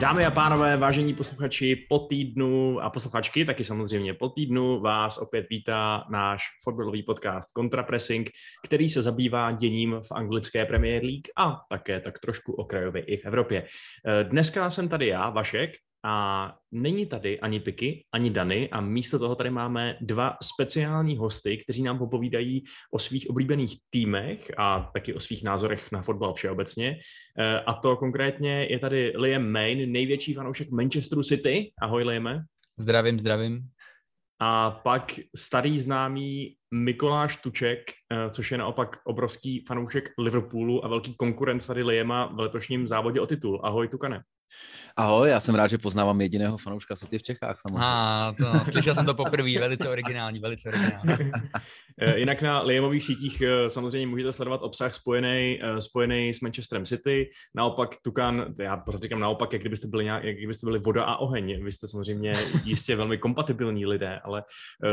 [0.00, 5.46] Dámy a pánové, vážení posluchači, po týdnu a posluchačky taky samozřejmě po týdnu vás opět
[5.50, 8.30] vítá náš fotbalový podcast Contrapressing,
[8.64, 13.24] který se zabývá děním v anglické Premier League a také tak trošku okrajově i v
[13.24, 13.66] Evropě.
[14.22, 15.70] Dneska jsem tady já, Vašek,
[16.04, 21.58] a není tady ani Piky, ani Dany a místo toho tady máme dva speciální hosty,
[21.58, 26.98] kteří nám popovídají o svých oblíbených týmech a taky o svých názorech na fotbal všeobecně.
[27.38, 31.72] E, a to konkrétně je tady Liam Main, největší fanoušek Manchesteru City.
[31.82, 32.44] Ahoj Liame.
[32.78, 33.60] Zdravím, zdravím.
[34.42, 37.78] A pak starý známý Mikoláš Tuček,
[38.12, 43.20] e, což je naopak obrovský fanoušek Liverpoolu a velký konkurent tady Liema v letošním závodě
[43.20, 43.60] o titul.
[43.64, 44.22] Ahoj Tukane.
[44.96, 47.84] Ahoj, já jsem rád, že poznávám jediného fanouška City v Čechách samozřejmě.
[47.84, 51.30] A, to, slyšel jsem to poprvé, velice originální, velice originální.
[52.02, 56.86] Eh, jinak na Liamových sítích eh, samozřejmě můžete sledovat obsah spojený, eh, spojený s Manchesterem
[56.86, 57.30] City.
[57.54, 61.16] Naopak Tukan, já pořád říkám naopak, jak kdybyste byli, nějak, jak kdybyste byli voda a
[61.16, 61.64] oheň.
[61.64, 62.34] Vy jste samozřejmě
[62.64, 64.44] jistě velmi kompatibilní lidé, ale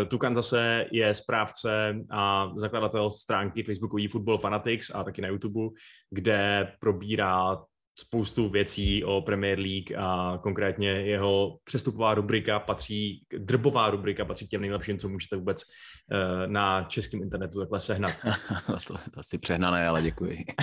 [0.08, 5.70] Tukan zase je správce a zakladatel stránky Facebooku eFootball Fanatics a taky na YouTube,
[6.12, 7.58] kde probírá
[8.00, 14.50] spoustu věcí o Premier League a konkrétně jeho přestupová rubrika patří, drbová rubrika patří k
[14.50, 18.14] těm nejlepším, co můžete vůbec uh, na českém internetu takhle sehnat.
[18.88, 20.46] to, to asi přehnané, ale děkuji.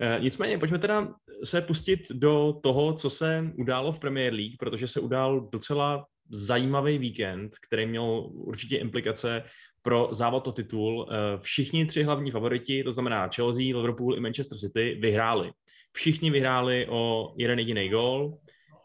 [0.00, 1.08] Eh, nicméně, pojďme teda
[1.44, 6.98] se pustit do toho, co se událo v Premier League, protože se udál docela zajímavý
[6.98, 9.42] víkend, který měl určitě implikace
[9.82, 11.08] pro závod o titul.
[11.10, 15.52] Eh, všichni tři hlavní favoriti, to znamená Chelsea, Liverpool i Manchester City, vyhráli.
[15.96, 18.38] Všichni vyhráli o jeden jediný gól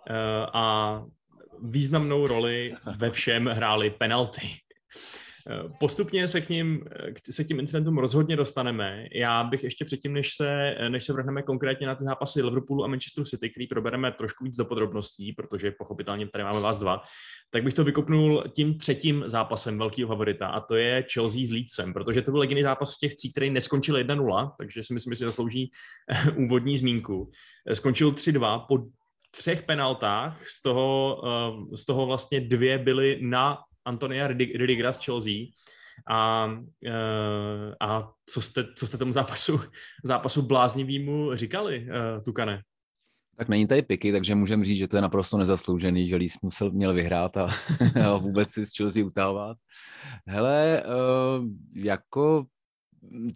[0.07, 0.13] eh,
[0.53, 0.65] a
[1.61, 4.47] významnou roli ve všem hráli penalty.
[5.49, 6.83] Eh, postupně se k, ním,
[7.31, 9.07] se k tím incidentům rozhodně dostaneme.
[9.15, 12.87] Já bych ještě předtím, než se, než se vrhneme konkrétně na ty zápasy Liverpoolu a
[12.87, 17.01] Manchesteru City, který probereme trošku víc do podrobností, protože pochopitelně tady máme vás dva,
[17.51, 21.93] tak bych to vykopnul tím třetím zápasem velkého favorita a to je Chelsea s Leedsem,
[21.93, 25.17] protože to byl jediný zápas z těch tří, který neskončil 1-0, takže si myslím, že
[25.17, 25.71] si zaslouží
[26.09, 27.31] eh, úvodní zmínku.
[27.67, 28.77] Eh, skončil 3-2 po
[29.37, 31.21] třech penaltách, z toho,
[31.75, 35.33] z toho vlastně dvě byly na Antonia Ridigera z Chelsea.
[36.09, 36.49] A,
[36.87, 39.61] eh, a co, jste, co jste tomu zápasu,
[40.03, 42.61] zápasu bláznivýmu říkali, uh, Tukane?
[43.37, 46.71] Tak není tady piky, takže můžeme říct, že to je naprosto nezasloužený, že Leeds musel,
[46.71, 47.49] měl vyhrát a,
[48.05, 49.57] a vůbec si z Chelsea utávat.
[50.27, 52.45] Hele, uh, jako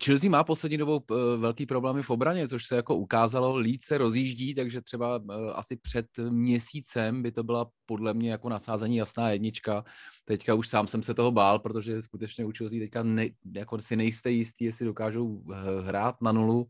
[0.04, 1.04] Chelsea má poslední dobou
[1.38, 3.58] velký problémy v obraně, což se jako ukázalo.
[3.58, 5.22] Leeds se rozjíždí, takže třeba
[5.54, 9.84] asi před měsícem by to byla podle mě jako nasázení jasná jednička.
[10.26, 13.96] Teďka už sám jsem se toho bál, protože skutečně u Chelsea teďka ne, jako si
[13.96, 15.44] nejste jistý, jestli dokážou
[15.82, 16.68] hrát na nulu,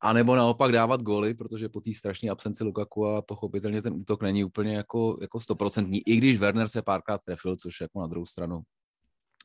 [0.00, 4.22] a nebo naopak dávat góly, protože po té strašné absenci Lukaku a pochopitelně ten útok
[4.22, 8.26] není úplně jako, jako stoprocentní, i když Werner se párkrát trefil, což jako na druhou
[8.26, 8.60] stranu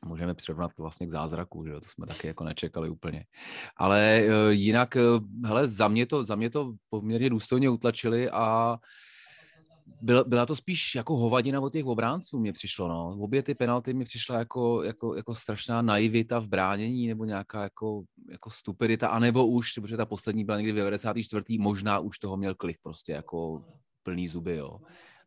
[0.04, 3.24] můžeme přirovnat vlastně k zázraku, že to jsme taky jako nečekali úplně.
[3.76, 8.76] Ale uh, jinak, uh, hele, za mě, to, za mě to poměrně důstojně utlačili a
[10.02, 13.16] byla, byla to spíš jako hovadina od těch obránců, mě přišlo, no.
[13.20, 18.02] Obě ty penalty mi přišla jako, jako, jako strašná naivita v bránění, nebo nějaká jako,
[18.30, 21.58] jako stupidita, anebo už, protože ta poslední byla někdy v 94.
[21.58, 23.64] možná už toho měl klich prostě jako
[24.02, 24.78] plný zuby, jo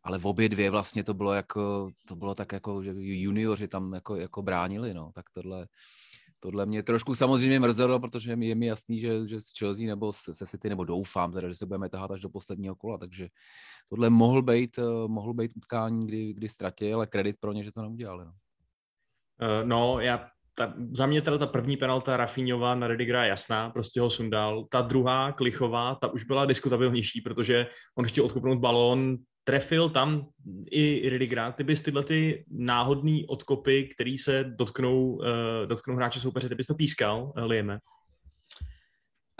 [0.06, 3.92] ale v obě dvě vlastně to bylo jako, to bylo tak jako, že junioři tam
[3.92, 5.66] jako, jako bránili, no, tak tohle,
[6.38, 10.46] tohle mě trošku samozřejmě mrzelo, protože je mi jasný, že, že s Chelsea nebo se
[10.46, 13.28] City, nebo doufám teda, že se budeme tahat až do posledního kola, takže
[13.88, 17.72] tohle mohl být, eh, mohl být utkání, kdy, kdy ztratili, ale kredit pro ně, že
[17.72, 18.24] to neudělali.
[18.24, 18.32] No,
[19.42, 23.70] uh, no já ta, za mě teda ta první penalta Rafinova na Redigera je jasná,
[23.70, 24.66] prostě ho sundal.
[24.70, 27.66] Ta druhá, Klichová, ta už byla diskutabilnější, protože
[27.98, 29.16] on chtěl odkopnout balón,
[29.46, 30.26] trefil tam
[30.70, 31.52] i Ridigera.
[31.52, 35.24] Ty bys tyhle ty náhodný odkopy, který se dotknou, uh,
[35.66, 37.78] dotknou hráče soupeře, ty bys to pískal, uh, Lieme?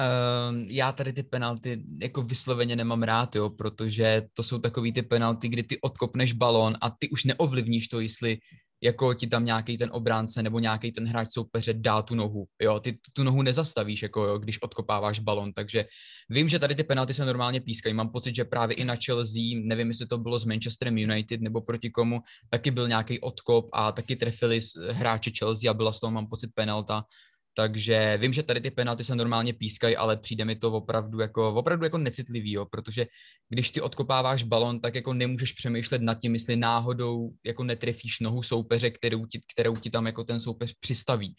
[0.00, 5.02] Uh, já tady ty penalty jako vysloveně nemám rád, jo, protože to jsou takový ty
[5.02, 8.38] penalty, kdy ty odkopneš balon a ty už neovlivníš to, jestli
[8.82, 12.46] jako ti tam nějaký ten obránce nebo nějaký ten hráč soupeře dá tu nohu.
[12.62, 15.84] Jo, ty tu nohu nezastavíš, jako jo, když odkopáváš balon, takže
[16.30, 17.94] vím, že tady ty penalty se normálně pískají.
[17.94, 21.60] Mám pocit, že právě i na Chelsea, nevím, jestli to bylo s Manchesterem United nebo
[21.60, 22.20] proti komu,
[22.50, 26.50] taky byl nějaký odkop a taky trefili hráči Chelsea a byla z toho, mám pocit,
[26.54, 27.04] penalta.
[27.58, 31.54] Takže vím, že tady ty penalty se normálně pískají, ale přijde mi to opravdu jako,
[31.54, 33.06] opravdu jako necitlivý, jo, protože
[33.48, 38.42] když ty odkopáváš balon, tak jako nemůžeš přemýšlet nad tím, jestli náhodou jako netrefíš nohu
[38.42, 41.34] soupeře, kterou ti, kterou ti tam jako ten soupeř přistaví.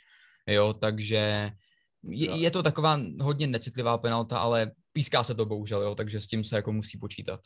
[0.47, 1.51] Jo, takže
[2.09, 6.27] je, je to taková hodně necitlivá penalta, ale píská se to bohužel, jo, takže s
[6.27, 7.39] tím se jako musí počítat.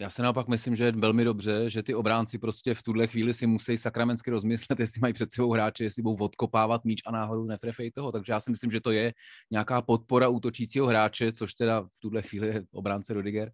[0.00, 3.34] Já se naopak myslím, že je velmi dobře, že ty obránci prostě v tuhle chvíli
[3.34, 7.44] si musí sakramensky rozmyslet, jestli mají před sebou hráče, jestli budou odkopávat míč a náhodou
[7.44, 8.12] netrefej toho.
[8.12, 9.12] Takže já si myslím, že to je
[9.50, 13.52] nějaká podpora útočícího hráče, což teda v tuhle chvíli je obránce Rodiger.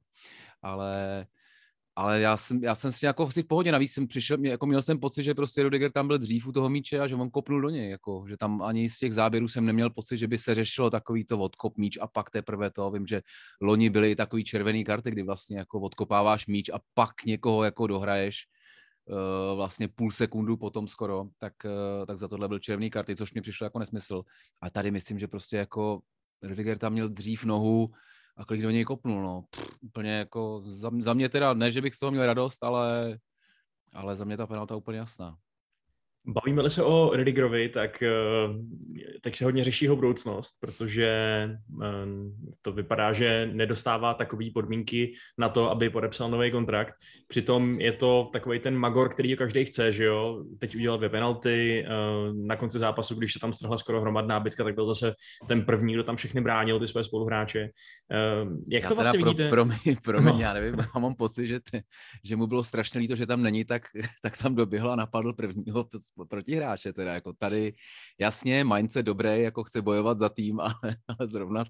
[0.62, 1.26] Ale
[1.96, 4.66] ale já jsem, já jsem si jako si v pohodě, navíc jsem přišel, mě, jako
[4.66, 7.31] měl jsem pocit, že prostě Rudiger tam byl dřív u toho míče a že on
[7.31, 10.38] kopnul do něj, jako, že tam ani z těch záběrů jsem neměl pocit, že by
[10.38, 13.22] se řešilo takový to odkop míč a pak teprve to, vím, že
[13.60, 17.87] loni byly i takový červený karty, kdy vlastně jako odkopáváš míč a pak někoho jako
[17.87, 18.46] dohraješ,
[19.06, 23.32] uh, vlastně půl sekundu potom skoro, tak, uh, tak za tohle byl červený karty, což
[23.32, 24.22] mě přišlo jako nesmysl.
[24.60, 26.00] A tady myslím, že prostě jako
[26.43, 27.90] Rudiger tam měl dřív nohu,
[28.36, 29.44] a klik do něj kopnul, no.
[29.50, 33.18] Pff, úplně jako, za, za, mě teda, ne, že bych z toho měl radost, ale,
[33.94, 35.36] ale za mě ta penalta úplně jasná.
[36.26, 38.11] Bavíme-li se o Redigerovi, tak eh,
[39.20, 41.08] teď se hodně řeší jeho budoucnost, protože
[41.82, 41.88] eh,
[42.62, 46.94] to vypadá, že nedostává takové podmínky na to, aby podepsal nový kontrakt.
[47.28, 50.44] Přitom je to takový ten magor, který ho každý chce, že jo.
[50.58, 51.90] Teď udělal dvě penalty, eh,
[52.46, 55.14] na konci zápasu, když se tam strhla skoro hromadná bitka, tak byl zase
[55.49, 57.69] ten první, kdo tam všechny bránil, ty své spoluhráče.
[58.69, 59.49] Jak já to vlastně pro, vidíte?
[59.49, 60.40] Promiň, promiň no.
[60.40, 61.81] já nevím, já mám pocit, že, te,
[62.25, 63.82] že mu bylo strašně líto, že tam není, tak,
[64.22, 65.84] tak tam doběhl a napadl prvního
[66.24, 66.92] protihráče.
[66.92, 67.74] Teda jako tady
[68.20, 70.72] jasně, mindset dobrý, jako chce bojovat za tým, ale,
[71.18, 71.64] ale zrovna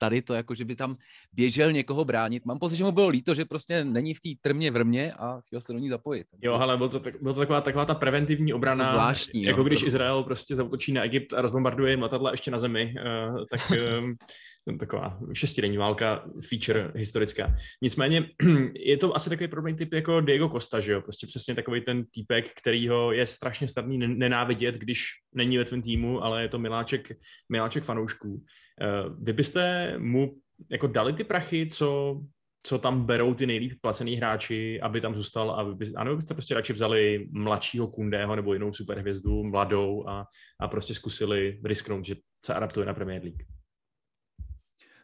[0.00, 0.96] tady to, jako že by tam
[1.32, 2.44] běžel někoho bránit.
[2.46, 5.60] Mám pocit, že mu bylo líto, že prostě není v té trmě vrmě a chtěl
[5.60, 6.26] se do ní zapojit.
[6.42, 9.64] Jo, ale bylo to, bylo to taková, taková ta preventivní obrana, to zvláštní, jako no,
[9.64, 9.86] když to...
[9.86, 12.94] Izrael prostě zautočí na Egypt a rozbombarduje jim letadla ještě na zemi,
[13.30, 13.60] uh, tak
[14.00, 17.56] uh, taková šestidenní válka, feature historická.
[17.82, 18.30] Nicméně
[18.74, 21.00] je to asi takový problém typ jako Diego Costa, že jo?
[21.00, 26.24] Prostě přesně takový ten týpek, kterýho je strašně snadný nenávidět, když není ve tvém týmu,
[26.24, 27.12] ale je to miláček,
[27.48, 28.44] miláček fanoušků.
[28.82, 28.86] Eh,
[29.18, 30.34] vy byste mu
[30.70, 32.20] jako dali ty prachy, co,
[32.62, 36.54] co tam berou ty nejlíp placený hráči, aby tam zůstal, a by, anebo byste prostě
[36.54, 40.26] radši vzali mladšího Kundého nebo jinou superhvězdu, mladou a,
[40.60, 42.16] a prostě zkusili risknout, že
[42.46, 43.42] se adaptuje na Premier League.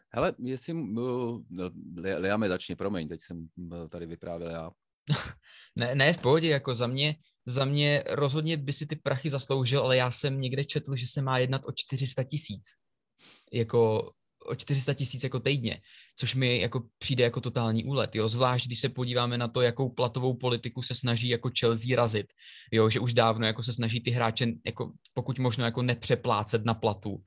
[0.09, 1.41] Hele, jestli, uh,
[1.95, 3.47] Lea mi začne, promiň, teď jsem
[3.89, 4.71] tady vyprávěl já.
[5.75, 7.15] ne, ne, v pohodě, jako za mě,
[7.45, 11.21] za mě rozhodně by si ty prachy zasloužil, ale já jsem někde četl, že se
[11.21, 12.63] má jednat o 400 tisíc.
[13.53, 14.11] Jako
[14.47, 15.81] o 400 tisíc jako týdně,
[16.15, 19.89] což mi jako přijde jako totální úlet, jo, zvlášť když se podíváme na to, jakou
[19.89, 22.27] platovou politiku se snaží jako Chelsea razit,
[22.71, 26.73] jo, že už dávno jako se snaží ty hráče jako pokud možno jako nepřeplácet na
[26.73, 27.17] platu,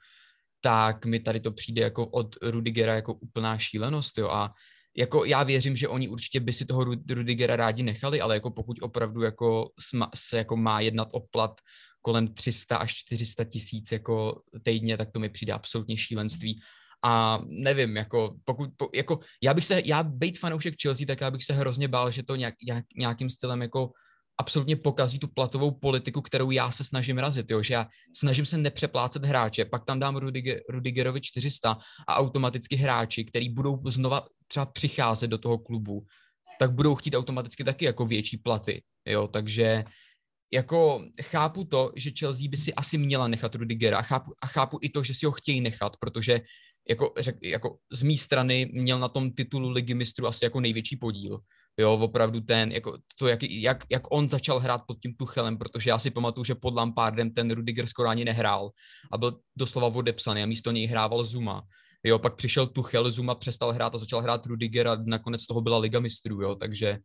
[0.60, 4.54] tak mi tady to přijde jako od Rudigera jako úplná šílenost, jo, a
[4.96, 8.76] jako já věřím, že oni určitě by si toho Rudigera rádi nechali, ale jako pokud
[8.82, 9.70] opravdu jako
[10.14, 11.60] se jako má jednat o plat
[12.02, 16.60] kolem 300 až 400 tisíc jako týdně, tak to mi přijde absolutně šílenství.
[17.04, 21.30] A nevím, jako pokud, po, jako já bych se, já být fanoušek Chelsea, tak já
[21.30, 23.90] bych se hrozně bál, že to nějak, nějak, nějakým stylem jako
[24.40, 27.62] absolutně pokazí tu platovou politiku, kterou já se snažím razit, jo?
[27.62, 27.86] že já
[28.16, 31.76] snažím se nepřeplácet hráče, pak tam dám Rudiger, Rudigerovi 400
[32.08, 36.06] a automaticky hráči, který budou znova třeba přicházet do toho klubu,
[36.58, 39.84] tak budou chtít automaticky taky jako větší platy, jo, takže
[40.52, 44.78] jako chápu to, že Chelsea by si asi měla nechat Rudigera a chápu, a chápu
[44.82, 46.40] i to, že si ho chtějí nechat, protože
[46.88, 50.96] jako, řek, jako z mé strany měl na tom titulu ligy mistrů asi jako největší
[50.96, 51.38] podíl.
[51.78, 55.90] Jo, opravdu ten, jako to, jak, jak, jak on začal hrát pod tím Tuchelem, protože
[55.90, 58.70] já si pamatuju, že pod Lampardem ten Rudiger skoro ani nehrál
[59.12, 61.62] a byl doslova odepsaný a místo něj hrával Zuma.
[62.04, 65.78] Jo, pak přišel Tuchel, Zuma přestal hrát a začal hrát Rudiger a nakonec toho byla
[65.78, 66.98] Liga mistrů, jo, takže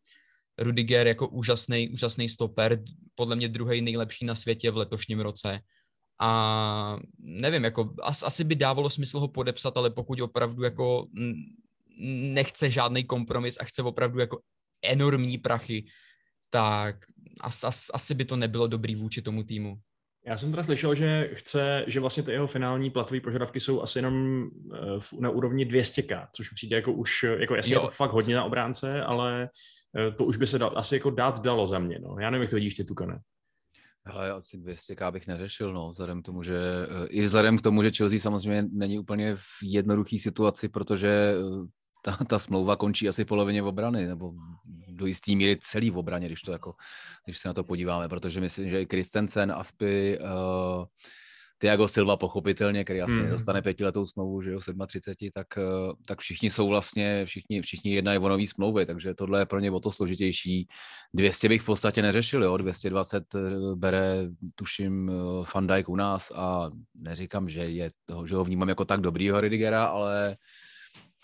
[0.60, 2.84] Rudiger jako úžasný, úžasný stoper,
[3.16, 5.60] podle mě druhý nejlepší na světě v letošním roce.
[6.22, 11.08] A nevím, jako as, asi by dávalo smysl ho podepsat, ale pokud opravdu jako
[12.34, 14.40] nechce žádný kompromis a chce opravdu jako
[14.84, 15.86] enormní prachy,
[16.50, 16.96] tak
[17.42, 19.78] as, as, asi by to nebylo dobrý vůči tomu týmu.
[20.28, 23.98] Já jsem teda slyšel, že chce, že vlastně ty jeho finální platové požadavky jsou asi
[23.98, 24.78] jenom eh,
[25.20, 27.82] na úrovni 200k, což přijde jako už, jako jasně jo.
[27.82, 29.50] je to fakt hodně na obránce, ale
[30.18, 32.16] to už by se dal, asi jako dát dalo za mě, no.
[32.20, 33.20] Já nevím, jak to vidíš ty, Tukane.
[34.06, 36.60] Ale asi 200k bych neřešil, no, vzhledem k tomu, že
[37.10, 41.68] i vzhledem k tomu, že Chelsea samozřejmě není úplně v jednoduché situaci, protože eh,
[42.04, 44.34] ta, ta smlouva končí asi v polovině obrany, nebo
[44.88, 46.74] do jistý míry celý v obraně, když, to jako,
[47.26, 50.86] když se na to podíváme, protože myslím, že i Christensen, Aspy, uh,
[51.58, 53.24] Tiago Silva pochopitelně, který asi mm.
[53.24, 55.62] nedostane pětiletou smlouvu, že jo, 37, tak, eh,
[56.08, 59.72] tak všichni jsou vlastně, všichni, všichni jednají o nový smlouvy, takže tohle je pro ně
[59.72, 60.68] o to složitější.
[61.14, 63.40] 200 bych v podstatě neřešil, jo, 220 eh,
[63.76, 65.12] bere, tuším,
[65.56, 67.90] Van Dijk u nás a neříkám, že, je,
[68.26, 70.38] že ho vnímám jako tak dobrýho Ridigera, ale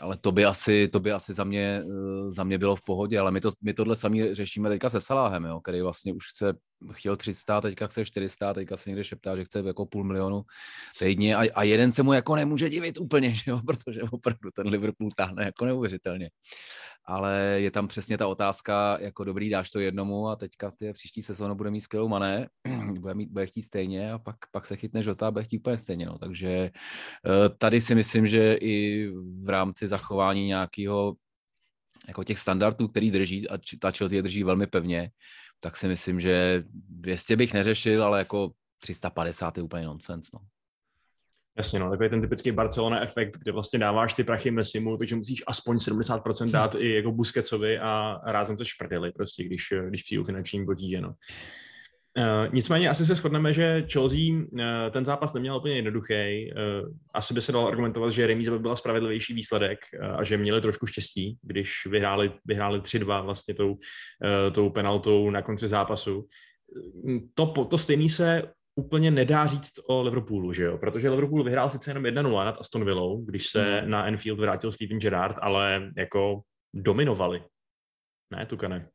[0.01, 3.19] ale to by asi, to by asi za, mě, eh, za mě bylo v pohodě,
[3.19, 6.53] ale my, to, my tohle sami řešíme teďka se Saláhem, jo, který vlastně už chce,
[6.91, 10.41] chtěl 300, teďka chce 400, teďka se někde šeptá, že chce jako půl milionu
[10.99, 14.67] týdně a, a jeden se mu jako nemůže divit úplně, že jo, protože opravdu ten
[14.67, 16.29] Liverpool táhne jako neuvěřitelně
[17.05, 21.21] ale je tam přesně ta otázka, jako dobrý, dáš to jednomu a teďka ty příští
[21.21, 22.49] sezónu bude mít skvělou mané,
[22.99, 25.77] bude, mít, bude chtít stejně a pak, pak se chytne žota a bude chtít úplně
[25.77, 26.05] stejně.
[26.05, 26.17] No.
[26.17, 29.07] Takže eh, tady si myslím, že i
[29.43, 31.15] v rámci zachování nějakého
[32.07, 35.09] jako těch standardů, který drží, a ta Chelsea je drží velmi pevně,
[35.63, 40.31] tak si myslím, že 200 bych neřešil, ale jako 350 je úplně nonsens.
[40.33, 40.39] No.
[41.57, 45.43] Jasně, no, takový ten typický Barcelona efekt, kde vlastně dáváš ty prachy Messimu, takže musíš
[45.47, 50.65] aspoň 70% dát i jako Busquetsovi a rázem to šprdili prostě, když, když přijdu finanční
[50.65, 51.13] potíže, no.
[52.17, 54.59] Uh, nicméně asi se shodneme, že Chelsea uh,
[54.91, 56.13] ten zápas neměl úplně jednoduchý.
[56.13, 59.79] Uh, asi by se dalo argumentovat, že remíza by byla spravedlivější výsledek
[60.17, 63.77] a že měli trošku štěstí, když vyhráli, vyhráli 3-2 vlastně tou,
[64.51, 66.27] tou penaltou na konci zápasu.
[67.33, 68.43] To, to stejný se
[68.75, 70.77] úplně nedá říct o Liverpoolu, že jo?
[70.77, 73.89] Protože Liverpool vyhrál sice jenom 1-0 nad Aston Villou, když se mm.
[73.89, 76.41] na Enfield vrátil Steven Gerrard, ale jako
[76.73, 77.43] dominovali.
[78.31, 78.89] Ne, Tukane?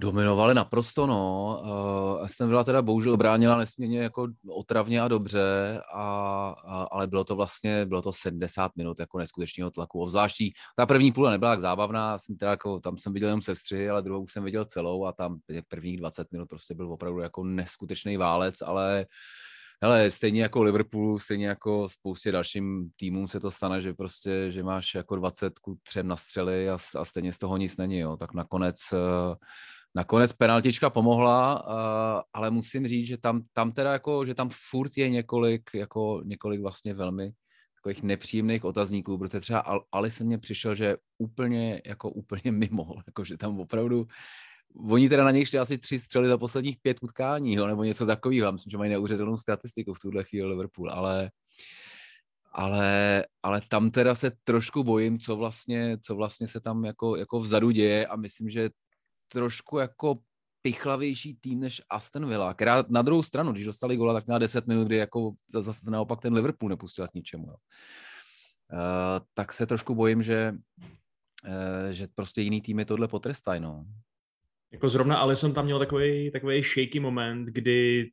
[0.00, 1.62] Dominovali naprosto, no.
[1.64, 6.02] Uh, Aston Villa teda bohužel bránila nesmírně jako otravně a dobře, a,
[6.66, 10.00] a, ale bylo to vlastně, bylo to 70 minut jako neskutečného tlaku.
[10.00, 13.90] Obzvláští, ta první půle nebyla tak zábavná, jsem teda jako, tam jsem viděl jenom sestři,
[13.90, 15.38] ale druhou jsem viděl celou a tam
[15.68, 19.06] prvních 20 minut prostě byl opravdu jako neskutečný válec, ale
[19.82, 24.62] Hele, stejně jako Liverpool, stejně jako spoustě dalším týmům se to stane, že prostě, že
[24.62, 28.16] máš jako 20 ku třem na střely a, a stejně z toho nic není, jo.
[28.16, 29.34] Tak nakonec uh,
[29.96, 34.96] Nakonec penaltička pomohla, uh, ale musím říct, že tam, tam teda jako, že tam furt
[34.96, 37.32] je několik, jako několik vlastně velmi
[37.74, 43.24] takových nepříjemných otazníků, protože třeba Ali se mně přišel, že úplně, jako úplně mimo, jako
[43.24, 44.06] že tam opravdu,
[44.90, 48.06] oni teda na něj šli asi tři střely za posledních pět utkání, jo, nebo něco
[48.06, 51.30] takového, myslím, že mají neuvěřitelnou statistiku v tuhle chvíli Liverpool, ale
[52.58, 57.40] ale, ale tam teda se trošku bojím, co vlastně, co vlastně se tam jako, jako
[57.40, 58.70] vzadu děje a myslím, že
[59.28, 60.18] trošku jako
[60.62, 64.66] pichlavější tým než Aston Villa, která na druhou stranu, když dostali gola, tak měla 10
[64.66, 67.46] minut, kdy jako zase naopak ten Liverpool nepustil k ničemu.
[67.46, 67.56] Jo.
[68.72, 70.54] Uh, tak se trošku bojím, že,
[71.48, 73.60] uh, že prostě jiný týmy tohle potrestají.
[73.60, 73.84] No.
[74.72, 78.10] Jako zrovna Alison tam měl takový, takový shaky moment, kdy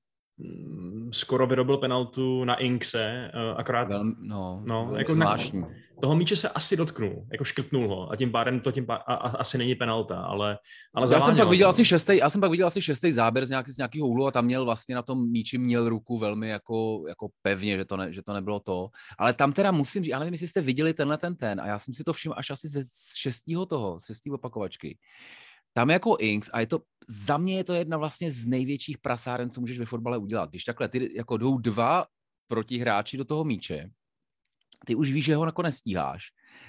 [1.11, 3.87] skoro vyrobil penaltu na Inkse, uh, akorát...
[3.87, 5.61] Velmi, no, no jako zvláštní.
[5.61, 9.03] Ne, toho míče se asi dotknul, jako škrtnul ho a tím pádem to tím pádem,
[9.07, 10.57] a, a, asi není penalta, ale,
[10.93, 13.49] ale já jsem pak viděl asi šestý, já jsem pak viděl asi šestý záběr z,
[13.49, 17.03] nějaký, z nějakého úhlu a tam měl vlastně na tom míči měl ruku velmi jako,
[17.07, 18.87] jako pevně, že to, ne, že to nebylo to.
[19.19, 21.79] Ale tam teda musím říct, já nevím, jestli jste viděli tenhle ten ten a já
[21.79, 22.83] jsem si to všiml až asi ze
[23.17, 24.97] šestého toho, z šestého opakovačky
[25.73, 29.49] tam jako Inks, a je to, za mě je to jedna vlastně z největších prasáren,
[29.49, 30.49] co můžeš ve fotbale udělat.
[30.49, 32.05] Když takhle ty jako jdou dva
[32.47, 33.89] protihráči do toho míče,
[34.85, 36.23] ty už víš, že ho nakonec stíháš.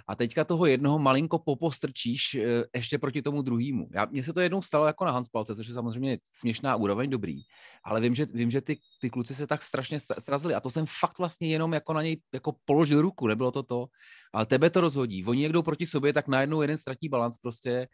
[0.09, 3.89] A teďka toho jednoho malinko popostrčíš e, ještě proti tomu druhému.
[3.95, 7.41] Já, mně se to jednou stalo jako na Hanspalce, což je samozřejmě směšná úroveň, dobrý.
[7.85, 10.85] Ale vím, že, vím, že ty, ty kluci se tak strašně srazili a to jsem
[11.01, 13.87] fakt vlastně jenom jako na něj jako položil ruku, nebylo to to.
[14.33, 15.25] Ale tebe to rozhodí.
[15.25, 17.89] Oni jdou proti sobě, tak najednou jeden ztratí balans prostě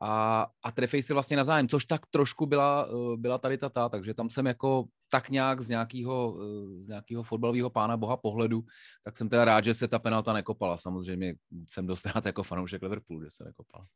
[0.00, 4.14] a, a trefej si vlastně navzájem, což tak trošku byla, eh, byla tady ta, takže
[4.14, 8.64] tam jsem jako tak nějak z nějakého, eh, z nějakého fotbalového pána boha pohledu,
[9.04, 10.76] tak jsem teda rád, že se ta penalta nekopala.
[10.76, 11.34] Samozřejmě
[11.66, 13.86] jsem dost rád jako fanoušek Liverpoolu, že se nekopala.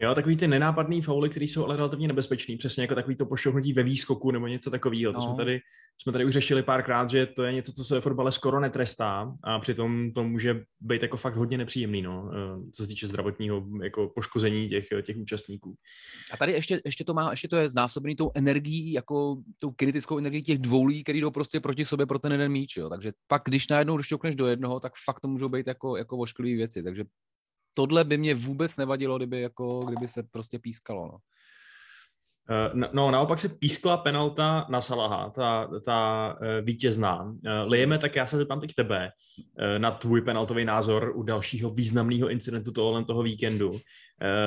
[0.00, 3.72] Jo, takový ty nenápadný fauly, které jsou ale relativně nebezpečný, přesně jako takový to pošťohnutí
[3.72, 5.12] ve výskoku nebo něco takového.
[5.12, 5.24] To no.
[5.24, 5.60] jsme tady,
[5.98, 9.34] jsme tady už řešili párkrát, že to je něco, co se ve fotbale skoro netrestá
[9.42, 13.66] a přitom to může být jako fakt hodně nepříjemný, no, eh, co se týče zdravotního
[13.82, 15.74] jako poškození těch, těch účastníků.
[16.32, 20.18] A tady ještě, ještě to má, ještě to je znásobený tou energií, jako tou kritickou
[20.18, 22.88] energií těch dvou lidí, který jdou prostě proti sobě pro ten jeden míč, jo.
[22.88, 26.56] Takže pak, když najednou došťoukneš do jednoho, tak fakt to můžou být jako, jako ošklivé
[26.56, 26.82] věci.
[26.82, 27.04] Takže
[27.76, 31.06] tohle by mě vůbec nevadilo, kdyby, jako, kdyby se prostě pískalo.
[31.06, 31.18] No.
[32.74, 37.22] Uh, no, naopak se pískla penalta na Salaha, ta, ta uh, vítězná.
[37.22, 37.32] Uh,
[37.66, 39.10] Lijeme, tak já se zeptám teď tebe
[39.78, 43.72] na tvůj penaltový názor u dalšího významného incidentu tohohle toho víkendu.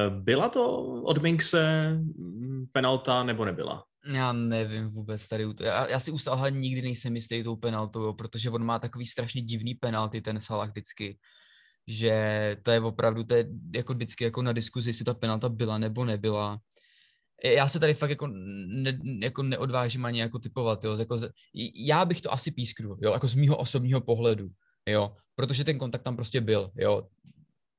[0.09, 3.83] Byla to od Minkse mm, penalta nebo nebyla?
[4.13, 5.45] Já nevím vůbec tady.
[5.59, 9.41] Já, já si u Salaha nikdy nejsem jistý tou penaltou, protože on má takový strašně
[9.41, 11.17] divný penalty, ten Salah vždycky,
[11.89, 15.77] že to je opravdu, to je jako vždycky jako na diskuzi, jestli ta penalta byla
[15.77, 16.59] nebo nebyla.
[17.43, 21.17] Já se tady fakt jako, ne, jako neodvážím ani jako typovat, jo, jako
[21.75, 24.49] já bych to asi písknul, jo, jako z mýho osobního pohledu,
[24.85, 27.07] jo, protože ten kontakt tam prostě byl, jo,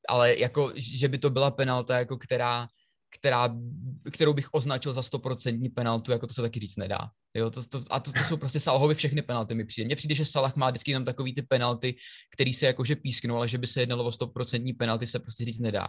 [0.09, 2.69] ale jako, že by to byla penalta, jako která,
[3.11, 3.57] která,
[4.13, 7.11] kterou bych označil za stoprocentní penaltu, jako to se taky říct nedá.
[7.37, 9.87] Jo, to, to, a to, to jsou prostě Salahovi všechny penalty mi přijde.
[9.87, 11.95] Mně přijde, že Salah má vždycky jenom takový ty penalty,
[12.35, 15.61] který se jakože písknou, ale že by se jednalo o stoprocentní penalty, se prostě říct
[15.61, 15.89] nedá.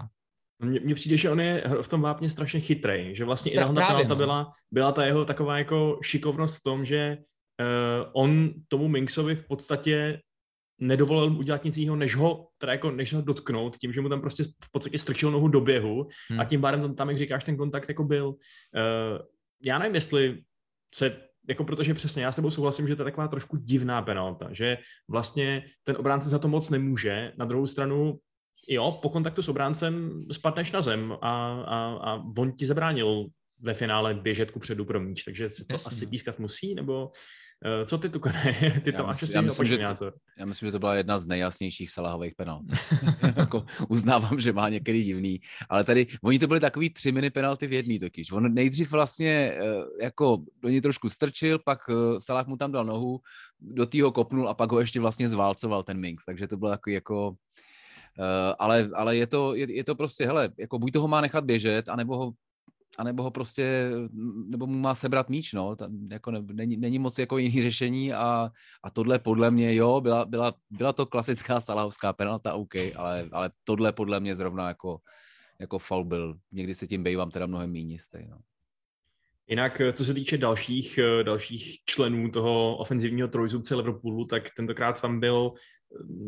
[0.63, 4.07] Mně přijde, že on je v tom vápně strašně chytrý, že vlastně i ta penalta
[4.07, 4.15] no.
[4.15, 9.47] byla, byla ta jeho taková jako šikovnost v tom, že uh, on tomu Minksovi v
[9.47, 10.21] podstatě
[10.81, 14.21] nedovolil udělat nic jiného, než ho, teda jako, než ho dotknout, tím, že mu tam
[14.21, 16.39] prostě v podstatě strčil nohu do běhu hmm.
[16.39, 18.27] a tím pádem tam, tam, jak říkáš, ten kontakt jako byl.
[18.27, 18.35] Uh,
[19.61, 20.43] já nevím, jestli
[20.95, 24.49] se jako protože přesně já s tebou souhlasím, že to je taková trošku divná penalta,
[24.51, 24.77] že
[25.09, 28.19] vlastně ten obránce za to moc nemůže, na druhou stranu
[28.67, 31.17] jo, po kontaktu s obráncem spadneš na zem a,
[31.61, 33.25] a, a on ti zabránil
[33.59, 35.87] ve finále běžet ku předu pro míč, takže se to Jasně.
[35.87, 37.11] asi pískat musí, nebo
[37.85, 38.81] co ty, Tukane?
[38.83, 40.13] Ty to máš asi já myslím, že názor.
[40.37, 42.65] Já myslím, že to byla jedna z nejjasnějších Salahových penalt.
[43.35, 47.67] jako, uznávám, že má některý divný, ale tady, oni to byly takový tři mini penalty
[47.67, 48.31] v jedný totiž.
[48.31, 52.85] On nejdřív vlastně uh, jako do něj trošku strčil, pak uh, Salah mu tam dal
[52.85, 53.19] nohu,
[53.59, 56.93] do týho kopnul a pak ho ještě vlastně zválcoval ten Minx, takže to bylo takový
[56.93, 57.35] jako
[58.19, 61.45] Uh, ale, ale je to, je, je to prostě, hele, jako buď toho má nechat
[61.45, 62.31] běžet, anebo ho
[62.97, 63.91] a nebo ho prostě,
[64.45, 68.13] nebo mu má sebrat míč, no, tam jako ne, není, není moc jako jiný řešení
[68.13, 68.51] a,
[68.83, 73.51] a tohle podle mě, jo, byla, byla, byla to klasická salahovská penalta, OK, ale, ale
[73.63, 74.99] tohle podle mě zrovna jako,
[75.59, 76.37] jako foul byl.
[76.51, 78.37] Někdy se tím bejvám teda mnohem méně jistý, no.
[79.47, 85.53] Jinak, co se týče dalších, dalších členů toho ofenzivního trojzubce Liverpoolu, tak tentokrát tam byl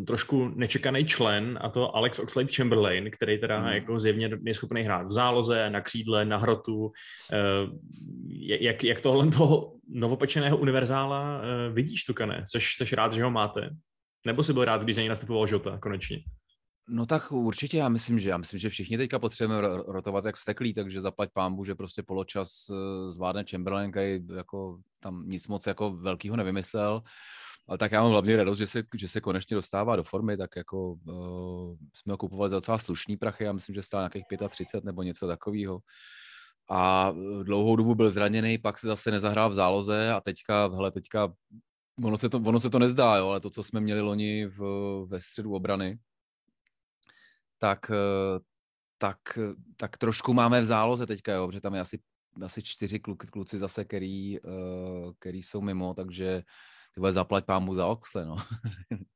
[0.07, 3.67] trošku nečekaný člen, a to Alex Oxlade Chamberlain, který teda mm.
[3.67, 6.91] jako zjevně je schopný hrát v záloze, na křídle, na hrotu.
[7.33, 7.67] Eh,
[8.39, 12.43] jak, jak tohle toho novopečeného univerzála eh, vidíš, Tukane?
[12.47, 13.69] Seš, seš rád, že ho máte?
[14.25, 16.23] Nebo jsi byl rád, když za něj nastupoval Žota konečně?
[16.89, 20.73] No tak určitě, já myslím, že já myslím, že všichni teďka potřebujeme rotovat jak vsteklí,
[20.73, 25.91] takže zaplať pámbu, že prostě poločas eh, zvládne Chamberlain, který jako tam nic moc jako
[25.91, 27.01] velkého nevymyslel.
[27.67, 30.55] Ale tak já mám hlavně radost, že se, že se konečně dostává do formy, tak
[30.55, 34.85] jako uh, jsme ho kupovali za docela slušný prachy, já myslím, že stál nějakých 35
[34.85, 35.79] nebo něco takového.
[36.69, 40.91] A eh, dlouhou dobu byl zraněný, pak se zase nezahrál v záloze a teďka, hele,
[40.91, 41.33] teďka,
[42.03, 44.59] ono se to, ono se to nezdá, jo, ale to, co jsme měli loni v,
[45.07, 45.99] ve středu obrany,
[47.57, 48.39] tak, eh,
[48.97, 49.19] tak,
[49.77, 51.99] tak trošku máme v záloze teďka, jo, protože tam je asi,
[52.45, 54.37] asi čtyři kluci zase, který,
[55.19, 56.43] který jsou mimo, takže
[56.93, 58.37] ty vole, zaplať pámu za Oxle, no.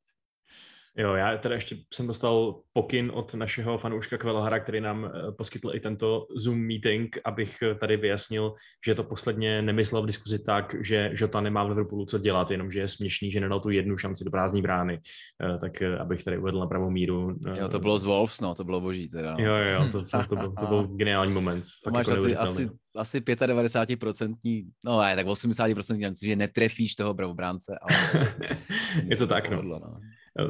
[0.99, 5.71] Jo, já teda ještě jsem dostal pokyn od našeho fanouška Kvelohara, který nám eh, poskytl
[5.73, 8.53] i tento Zoom meeting, abych tady vyjasnil,
[8.85, 12.71] že to posledně nemyslel v diskuzi tak, že Žota nemá v Liverpoolu co dělat, jenom
[12.71, 14.99] že je směšný, že nedal tu jednu šanci do prázdné brány,
[15.43, 17.35] eh, tak eh, abych tady uvedl na pravou míru.
[17.55, 19.35] Jo, to bylo z Wolves, no, to bylo boží teda.
[19.37, 19.45] No.
[19.45, 21.65] Jo, jo, to, to, to, byl, to byl geniální moment.
[21.83, 27.77] To máš jako asi, asi, asi 95%, no ne, tak 80% že netrefíš toho bravobránce,
[27.81, 28.27] ale...
[29.09, 29.61] je to tak, no.
[29.61, 29.99] No.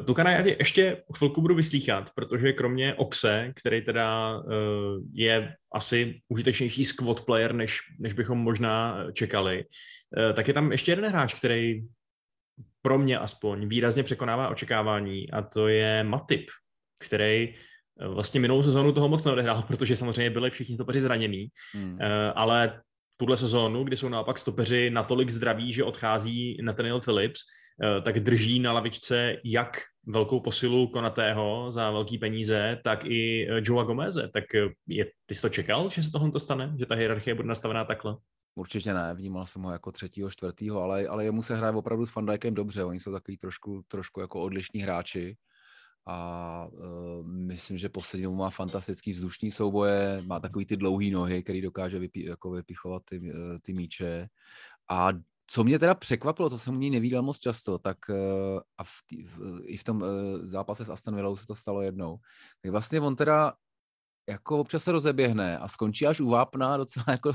[0.04, 4.44] Tukana já tě ještě chvilku budu vyslýchat, protože kromě Oxe, který teda uh,
[5.12, 10.92] je asi užitečnější squad player, než, než bychom možná čekali, uh, tak je tam ještě
[10.92, 11.82] jeden hráč, který
[12.82, 16.46] pro mě aspoň výrazně překonává očekávání a to je Matip,
[16.98, 17.54] který
[18.08, 21.98] vlastně minulou sezónu toho moc neodehrál, protože samozřejmě byli všichni topeři zranění, hmm.
[22.34, 22.80] ale
[23.16, 27.67] tuhle sezónu, kdy jsou naopak stopeři natolik zdraví, že odchází Nathaniel Phillips, Eh,
[28.04, 33.84] tak drží na lavičce jak velkou posilu Konatého za velký peníze, tak i eh, Joa
[33.84, 34.28] Gomeze.
[34.32, 36.74] Tak eh, je, ty jsi to čekal, že se tohle to stane?
[36.78, 38.16] Že ta hierarchie bude nastavená takhle?
[38.54, 42.10] Určitě ne, vnímal jsem ho jako třetího, čtvrtýho, ale, ale jemu se hraje opravdu s
[42.10, 45.36] Fandajkem dobře, oni jsou takový trošku, trošku jako odlišní hráči
[46.06, 51.60] a uh, myslím, že poslední má fantastický vzdušní souboje, má takový ty dlouhé nohy, který
[51.60, 54.28] dokáže vypí, jako vypichovat ty, ty míče
[54.90, 55.08] a
[55.50, 58.96] co mě teda překvapilo, to jsem u něj nevídal moc často, tak uh, a v
[59.06, 60.08] tý, v, i v tom uh,
[60.42, 62.16] zápase s Aston Villou se to stalo jednou,
[62.62, 63.52] tak vlastně on teda
[64.28, 67.32] jako občas se rozeběhne a skončí až u vápna, docela jako,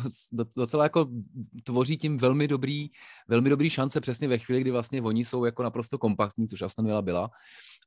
[0.57, 1.07] docela jako
[1.63, 2.87] tvoří tím velmi dobrý,
[3.27, 6.85] velmi dobrý šance přesně ve chvíli, kdy vlastně oni jsou jako naprosto kompaktní, což Aston
[6.85, 7.29] Villa byla.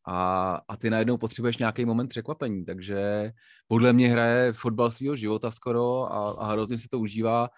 [0.09, 3.31] A, a ty najednou potřebuješ nějaký moment překvapení, takže
[3.69, 7.49] podle mě hraje fotbal svého života skoro a, a hrozně si to užívá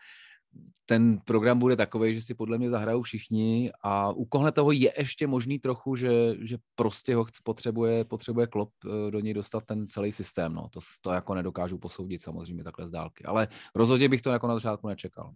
[0.87, 4.93] ten program bude takový, že si podle mě zahrajou všichni a u kohle toho je
[4.99, 9.89] ještě možný trochu, že, že prostě ho potřebuje, potřebuje Klop eh, do něj dostat ten
[9.89, 10.55] celý systém.
[10.55, 10.69] No.
[10.69, 14.55] To, to jako nedokážu posoudit samozřejmě takhle z dálky, ale rozhodně bych to jako na
[14.55, 15.35] začátku nečekal.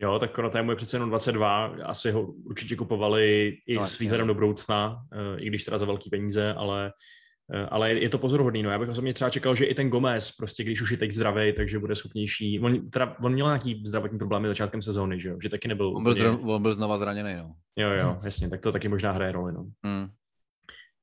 [0.00, 4.26] Jo, tak Konaté je přece jenom 22, asi ho určitě kupovali i no, s výhledem
[4.26, 6.92] do budoucna, eh, i když teda za velký peníze, ale
[7.68, 8.62] ale je to pozoruhodný.
[8.62, 8.70] No.
[8.70, 11.52] Já bych osobně třeba čekal, že i ten Gomez, prostě když už je teď zdravý,
[11.52, 12.60] takže bude schopnější.
[12.60, 15.36] On, teda, on měl nějaký zdravotní problémy začátkem sezóny, že jo?
[15.42, 15.96] Že taky nebyl.
[15.96, 16.22] On byl, úplně...
[16.22, 17.54] zra, on byl znova zraněný, no.
[17.76, 19.66] Jo, jo, jasně, tak to taky možná hraje roli, no.
[19.84, 20.08] Hmm.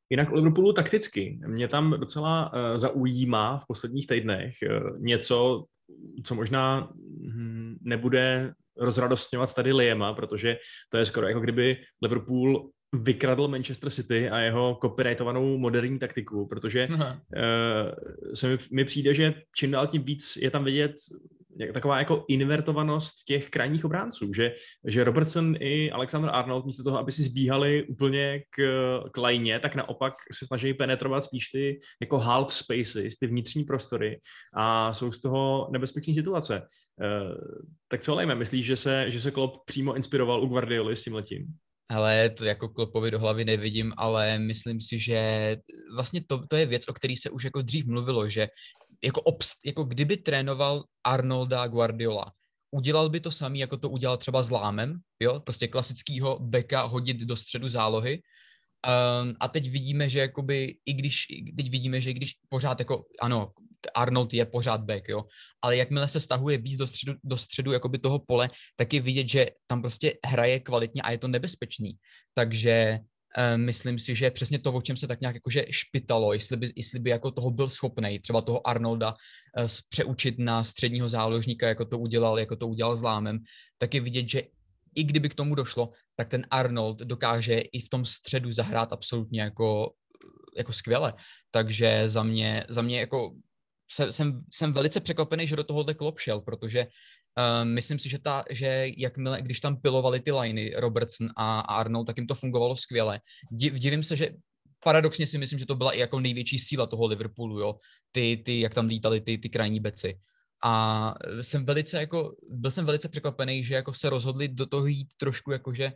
[0.09, 1.39] Jinak u Liverpoolu takticky.
[1.47, 5.65] Mě tam docela uh, zaujímá v posledních týdnech uh, něco,
[6.23, 6.89] co možná
[7.33, 10.57] hm, nebude rozradostňovat tady Liema, protože
[10.89, 16.87] to je skoro jako kdyby Liverpool vykradl Manchester City a jeho copyrightovanou moderní taktiku, protože
[16.87, 16.97] uh,
[18.33, 20.91] se mi, mi přijde, že čím dál tím víc je tam vidět
[21.73, 24.55] taková jako invertovanost těch krajních obránců, že,
[24.87, 28.61] že Robertson i Alexander Arnold místo toho, aby si zbíhali úplně k,
[29.13, 34.21] k lajně, tak naopak se snaží penetrovat spíš ty jako half spaces, ty vnitřní prostory
[34.53, 36.61] a jsou z toho nebezpečné situace.
[36.61, 37.37] Uh,
[37.87, 41.13] tak co lejme, myslíš, že se, že se Klopp přímo inspiroval u Guardioli s tím
[41.13, 41.45] letím?
[41.91, 45.57] Ale to jako klopovi do hlavy nevidím, ale myslím si, že
[45.95, 48.47] vlastně to, to je věc, o který se už jako dřív mluvilo, že
[49.03, 52.31] jako, obst, jako kdyby trénoval Arnolda Guardiola,
[52.71, 57.17] udělal by to samý, jako to udělal třeba s Lámem, jo, prostě klasickýho beka hodit
[57.17, 58.21] do středu zálohy,
[58.81, 61.25] Um, a teď vidíme, že jakoby, i když,
[61.57, 63.51] teď vidíme, že i když pořád jako, ano,
[63.95, 65.23] Arnold je pořád back, jo,
[65.61, 69.27] ale jakmile se stahuje víc do středu, do středu jakoby toho pole, tak je vidět,
[69.27, 71.93] že tam prostě hraje kvalitně a je to nebezpečný.
[72.33, 72.99] Takže
[73.55, 76.71] um, myslím si, že přesně to, o čem se tak nějak jakože špitalo, jestli by,
[76.75, 81.85] jestli by jako toho byl schopný, třeba toho Arnolda uh, přeučit na středního záložníka, jako
[81.85, 83.39] to udělal, jako to udělal s Lámem,
[83.77, 84.41] tak je vidět, že
[84.95, 89.41] i kdyby k tomu došlo, tak ten Arnold dokáže i v tom středu zahrát absolutně
[89.41, 89.93] jako,
[90.57, 91.13] jako skvěle.
[91.51, 93.31] Takže za mě, za mě jako
[94.09, 98.43] jsem, jsem velice překvapený, že do tohohle klop šel, protože uh, myslím si, že, ta,
[98.49, 102.77] že jakmile, když tam pilovali ty liney Robertson a, a Arnold, tak jim to fungovalo
[102.77, 103.19] skvěle.
[103.51, 104.29] Div, divím se, že
[104.83, 107.75] paradoxně si myslím, že to byla i jako největší síla toho Liverpoolu, jo.
[108.11, 110.19] Ty, ty jak tam lítali ty, ty krajní beci.
[110.63, 115.07] A jsem velice jako, byl jsem velice překvapený, že jako se rozhodli do toho jít
[115.17, 115.91] trošku jako, že,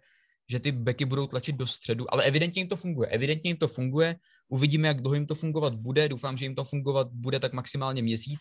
[0.49, 3.10] že ty beky budou tlačit do středu, ale evidentně jim to funguje.
[3.10, 4.15] Evidentně jim to funguje,
[4.49, 8.01] uvidíme, jak dlouho jim to fungovat bude, doufám, že jim to fungovat bude tak maximálně
[8.01, 8.39] měsíc.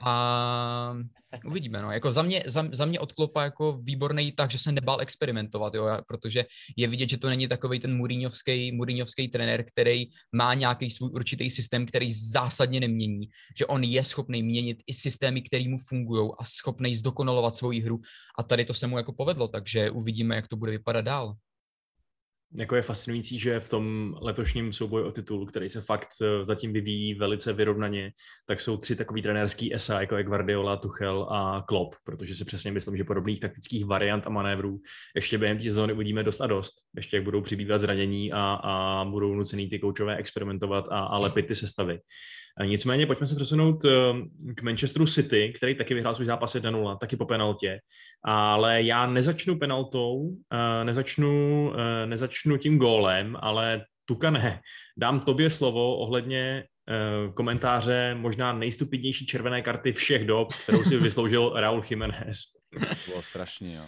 [0.00, 0.96] A
[1.44, 1.92] uvidíme, no.
[1.92, 5.84] Jako za mě, za, za mě odklopa jako výborný tak, že se nebál experimentovat, jo,
[6.08, 6.44] protože
[6.76, 11.50] je vidět, že to není takový ten Mourinhovský, Mourinhovský trenér, který má nějaký svůj určitý
[11.50, 13.28] systém, který zásadně nemění,
[13.58, 18.00] že on je schopný měnit i systémy, které mu fungují a schopný zdokonalovat svoji hru.
[18.38, 21.34] A tady to se mu jako povedlo, takže uvidíme, jak to bude vypadat dál
[22.54, 26.72] jako je fascinující, že v tom letošním souboji o titul, který se fakt eh, zatím
[26.72, 28.12] vyvíjí velice vyrovnaně,
[28.46, 32.72] tak jsou tři takový trenérský esa, jako je Guardiola, Tuchel a Klopp, protože si přesně
[32.72, 34.80] myslím, že podobných taktických variant a manévrů
[35.14, 36.74] ještě během té sezóny uvidíme dost a dost.
[36.96, 41.46] Ještě jak budou přibývat zranění a, a budou nucený ty koučové experimentovat a, a lepit
[41.46, 41.98] ty sestavy.
[42.64, 43.90] Nicméně pojďme se přesunout eh,
[44.54, 47.80] k Manchesteru City, který taky vyhrál svůj zápas 1-0, taky po penaltě.
[48.24, 54.60] Ale já nezačnu penaltou, eh, nezačnu, eh, nezačnu tím gólem, ale Tuka ne.
[54.96, 56.64] Dám tobě slovo ohledně
[57.34, 62.42] komentáře možná nejstupidnější červené karty všech dob, kterou si vysloužil Raul Jiménez.
[62.72, 63.82] To bylo strašný, jo.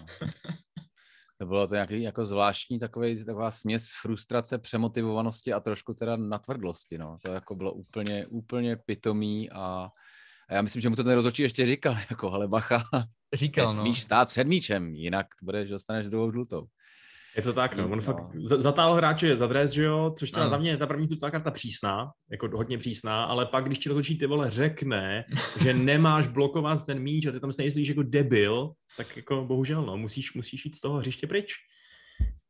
[1.39, 6.99] To bylo to nějaký jako zvláštní takový, taková směs frustrace, přemotivovanosti a trošku teda natvrdlosti,
[6.99, 7.19] no.
[7.25, 9.89] To jako bylo úplně, úplně pitomý a,
[10.49, 12.83] a já myslím, že mu to ten rozhodčí ještě říkal, jako hele bacha,
[13.35, 13.95] říkal, no.
[13.95, 16.67] stát před míčem, jinak budeš, dostaneš druhou žlutou.
[17.37, 17.85] Je to tak, no.
[17.85, 18.03] On no.
[18.03, 20.51] fakt zatáhl hráče za dres, že jo, což teda no.
[20.51, 24.19] za mě ta první tu karta přísná, jako hodně přísná, ale pak, když ti rozhodčí
[24.19, 25.25] ty vole řekne,
[25.63, 29.97] že nemáš blokovat ten míč a ty tam stejně jako debil, tak jako bohužel, no,
[29.97, 31.55] musíš, musíš jít z toho hřiště pryč.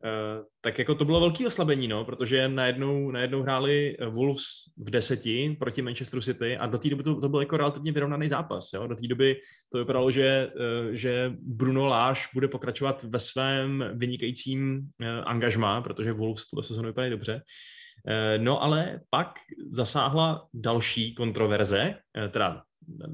[0.05, 4.45] Uh, tak jako to bylo velký oslabení, no, protože najednou, najednou hráli Wolves
[4.77, 8.29] v deseti proti Manchesteru City a do té doby to, to byl jako relativně vyrovnaný
[8.29, 8.71] zápas.
[8.75, 8.87] Jo?
[8.87, 9.41] Do té doby
[9.73, 14.89] to vypadalo, že, uh, že Bruno Láš bude pokračovat ve svém vynikajícím
[15.25, 17.43] angažmá, protože Wolves tuhle sezónu vypadají dobře.
[18.39, 19.35] No ale pak
[19.71, 21.95] zasáhla další kontroverze,
[22.31, 22.63] teda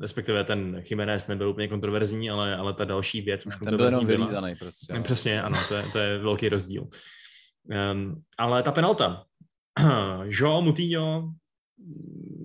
[0.01, 4.07] respektive ten Jiménez nebyl úplně kontroverzní, ale, ale ta další věc už Ten byl jenom
[4.07, 4.95] vylízaný prostě.
[4.95, 5.03] No.
[5.03, 6.89] Přesně, ano, to je, to je velký rozdíl.
[7.93, 9.25] Um, ale ta penalta.
[10.25, 11.33] Joao Moutinho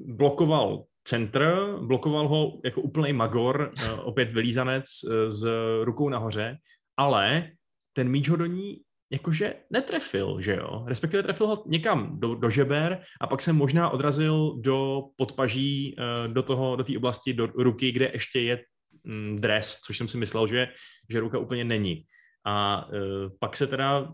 [0.06, 5.48] blokoval centr, blokoval ho jako úplný magor, uh, opět vylízanec uh, s
[5.84, 6.58] rukou nahoře,
[6.98, 7.52] ale
[7.94, 10.84] ten míč ho do ní jakože netrefil, že jo?
[10.88, 16.34] Respektive trefil ho někam do, do žeber a pak se možná odrazil do podpaží, uh,
[16.34, 18.64] do toho, do té oblasti, do ruky, kde ještě je
[19.04, 20.68] mm, dres, což jsem si myslel, že,
[21.10, 22.04] že ruka úplně není.
[22.46, 22.98] A uh,
[23.40, 24.14] pak se teda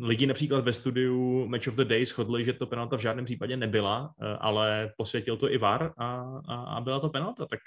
[0.00, 3.56] lidi například ve studiu Match of the Day shodli, že to penalta v žádném případě
[3.56, 7.46] nebyla, uh, ale posvětil to i VAR a, a, a byla to penalta.
[7.46, 7.60] Tak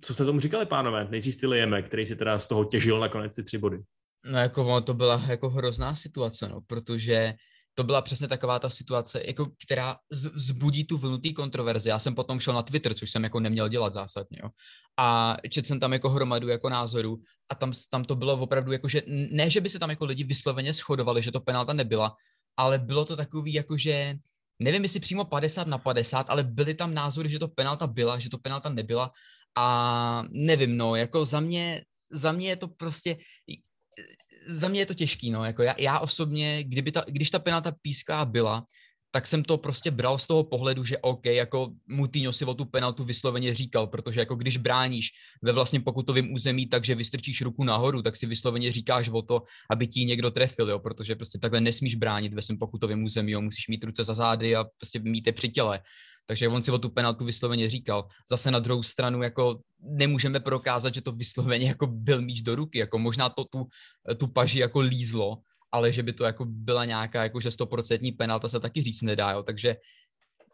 [0.00, 1.06] co jste tomu říkali, pánové?
[1.10, 3.78] Nejdřív ty Lieme, který si teda z toho těžil nakonec ty tři body.
[4.24, 7.34] No jako to byla jako hrozná situace, no, protože
[7.74, 9.96] to byla přesně taková ta situace, jako, která
[10.34, 11.88] zbudí tu vlnutý kontroverzi.
[11.88, 14.50] Já jsem potom šel na Twitter, což jsem jako neměl dělat zásadně, jo.
[14.98, 18.88] A četl jsem tam jako hromadu jako názorů a tam, tam to bylo opravdu jako,
[18.88, 22.14] že ne, že by se tam jako lidi vysloveně shodovali, že to penalta nebyla,
[22.56, 24.14] ale bylo to takový jako, že
[24.58, 28.30] nevím, jestli přímo 50 na 50, ale byly tam názory, že to penalta byla, že
[28.30, 29.12] to penalta nebyla
[29.56, 33.16] a nevím, no, jako za mě, za mě je to prostě,
[34.46, 37.72] za mě je to těžký, no, jako já, já osobně, kdyby ta, když ta penalta
[37.82, 38.64] píská byla,
[39.10, 42.64] tak jsem to prostě bral z toho pohledu, že OK, jako Moutinho si o tu
[42.64, 45.10] penaltu vysloveně říkal, protože jako když bráníš
[45.42, 49.86] ve vlastně pokutovém území, takže vystrčíš ruku nahoru, tak si vysloveně říkáš o to, aby
[49.86, 53.68] ti někdo trefil, jo, protože prostě takhle nesmíš bránit ve svém pokutovém území, jo, musíš
[53.68, 55.80] mít ruce za zády a prostě mít je při těle.
[56.30, 58.06] Takže on si o tu penaltu vysloveně říkal.
[58.30, 62.78] Zase na druhou stranu jako nemůžeme prokázat, že to vysloveně jako byl míč do ruky,
[62.78, 63.66] jako možná to tu,
[64.18, 68.48] tu paži jako lízlo, ale že by to jako byla nějaká jako že stoprocentní penalta
[68.48, 69.42] se taky říct nedá, jo.
[69.42, 69.76] takže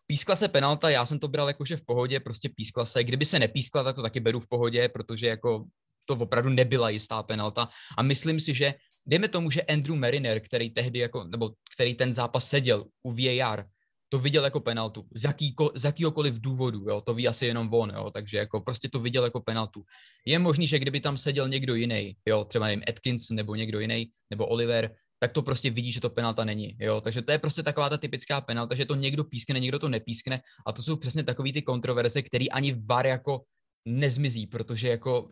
[0.07, 3.39] pískla se penalta, já jsem to bral jakože v pohodě, prostě pískla se, kdyby se
[3.39, 5.65] nepískla, tak to taky beru v pohodě, protože jako
[6.05, 8.75] to opravdu nebyla jistá penalta a myslím si, že
[9.07, 13.67] dejme tomu, že Andrew Mariner, který tehdy jako, nebo který ten zápas seděl u VAR,
[14.09, 17.90] to viděl jako penaltu, z, jakýko, z jakýhokoliv důvodu, jo, to ví asi jenom on,
[17.90, 19.83] jo, takže jako prostě to viděl jako penaltu.
[20.27, 24.11] Je možný, že kdyby tam seděl někdo jiný, jo, třeba nevím, Atkins nebo někdo jiný,
[24.31, 26.77] nebo Oliver, tak to prostě vidí, že to penalta není.
[26.81, 27.01] Jo?
[27.01, 30.40] Takže to je prostě taková ta typická penalta, že to někdo pískne, někdo to nepískne
[30.66, 33.42] a to jsou přesně takové ty kontroverze, které ani VAR jako
[33.88, 35.31] nezmizí, protože jako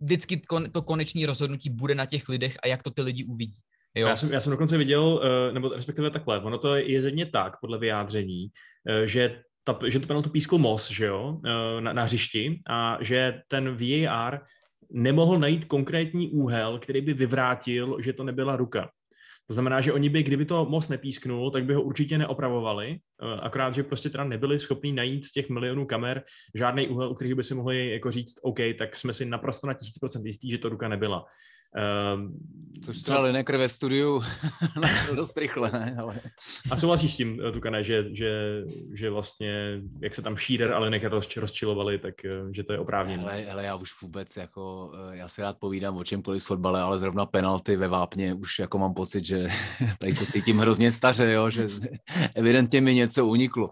[0.00, 3.60] vždycky to konečné rozhodnutí bude na těch lidech a jak to ty lidi uvidí.
[3.96, 4.08] Jo.
[4.08, 7.60] Já, jsem, já jsem dokonce viděl, eh, nebo respektive takhle, ono to je zedně tak,
[7.60, 8.46] podle vyjádření,
[8.88, 12.98] eh, že ta, že to penaltu pískl Moss, že jo, eh, na, na hřišti a
[13.00, 14.40] že ten VAR
[14.90, 18.90] nemohl najít konkrétní úhel, který by vyvrátil, že to nebyla ruka.
[19.46, 22.98] To znamená, že oni by, kdyby to most nepísknul, tak by ho určitě neopravovali,
[23.42, 26.22] akorát, že prostě teda nebyli schopni najít z těch milionů kamer
[26.54, 29.74] žádný úhel, u kterých by si mohli jako říct, OK, tak jsme si naprosto na
[29.74, 31.24] tisíc procent jistí, že to ruka nebyla.
[31.74, 32.30] Uh,
[32.84, 34.22] Což třeba Lineker ve studiu
[34.80, 35.96] našel dost rychle, ne?
[35.98, 36.20] Ale...
[36.70, 40.78] A souhlasíš s tím, eh, Tukane, že, že, že vlastně, jak se tam Shearer a
[40.78, 43.22] Lineker roz, rozčilovali, tak eh, že to je oprávněné.
[43.22, 46.98] Hele, hele, já už vůbec, jako, já si rád povídám o čemkoliv v fotbale, ale
[46.98, 49.48] zrovna penalty ve Vápně už jako mám pocit, že
[49.98, 51.50] tady se cítím hrozně staře, jo?
[51.50, 51.68] že
[52.34, 53.70] evidentně mi něco uniklo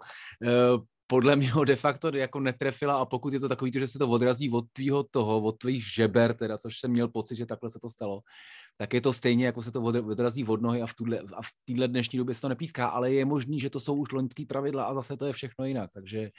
[1.13, 4.09] podle mě ho de facto jako netrefila a pokud je to takový, že se to
[4.09, 7.79] odrazí od tvýho toho, od tvých žeber, teda, což jsem měl pocit, že takhle se
[7.79, 8.21] to stalo,
[8.77, 11.49] tak je to stejně, jako se to odrazí od nohy a v, tuhle, a v
[11.65, 14.85] téhle dnešní době se to nepíská, ale je možný, že to jsou už loňský pravidla
[14.85, 16.31] a zase to je všechno jinak, takže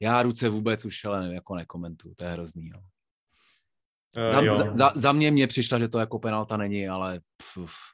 [0.00, 2.68] já ruce vůbec už ale jako nekomentuju, to je hrozný.
[2.68, 2.80] Jo.
[4.24, 4.54] Uh, za, jo.
[4.72, 7.93] Za, za, mě mě přišla, že to jako penalta není, ale pf,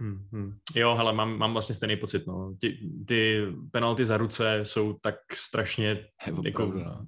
[0.00, 0.52] Hmm, hmm.
[0.74, 2.54] Jo, hele, mám, mám vlastně stejný pocit, no.
[2.60, 6.06] Ty, ty penalty za ruce jsou tak strašně
[6.44, 7.06] jako no.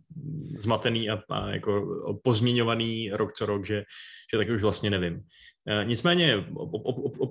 [0.58, 1.86] zmatený a, a jako
[2.24, 3.84] pozměňovaný rok co rok, že,
[4.32, 5.22] že taky už vlastně nevím.
[5.68, 6.46] E, nicméně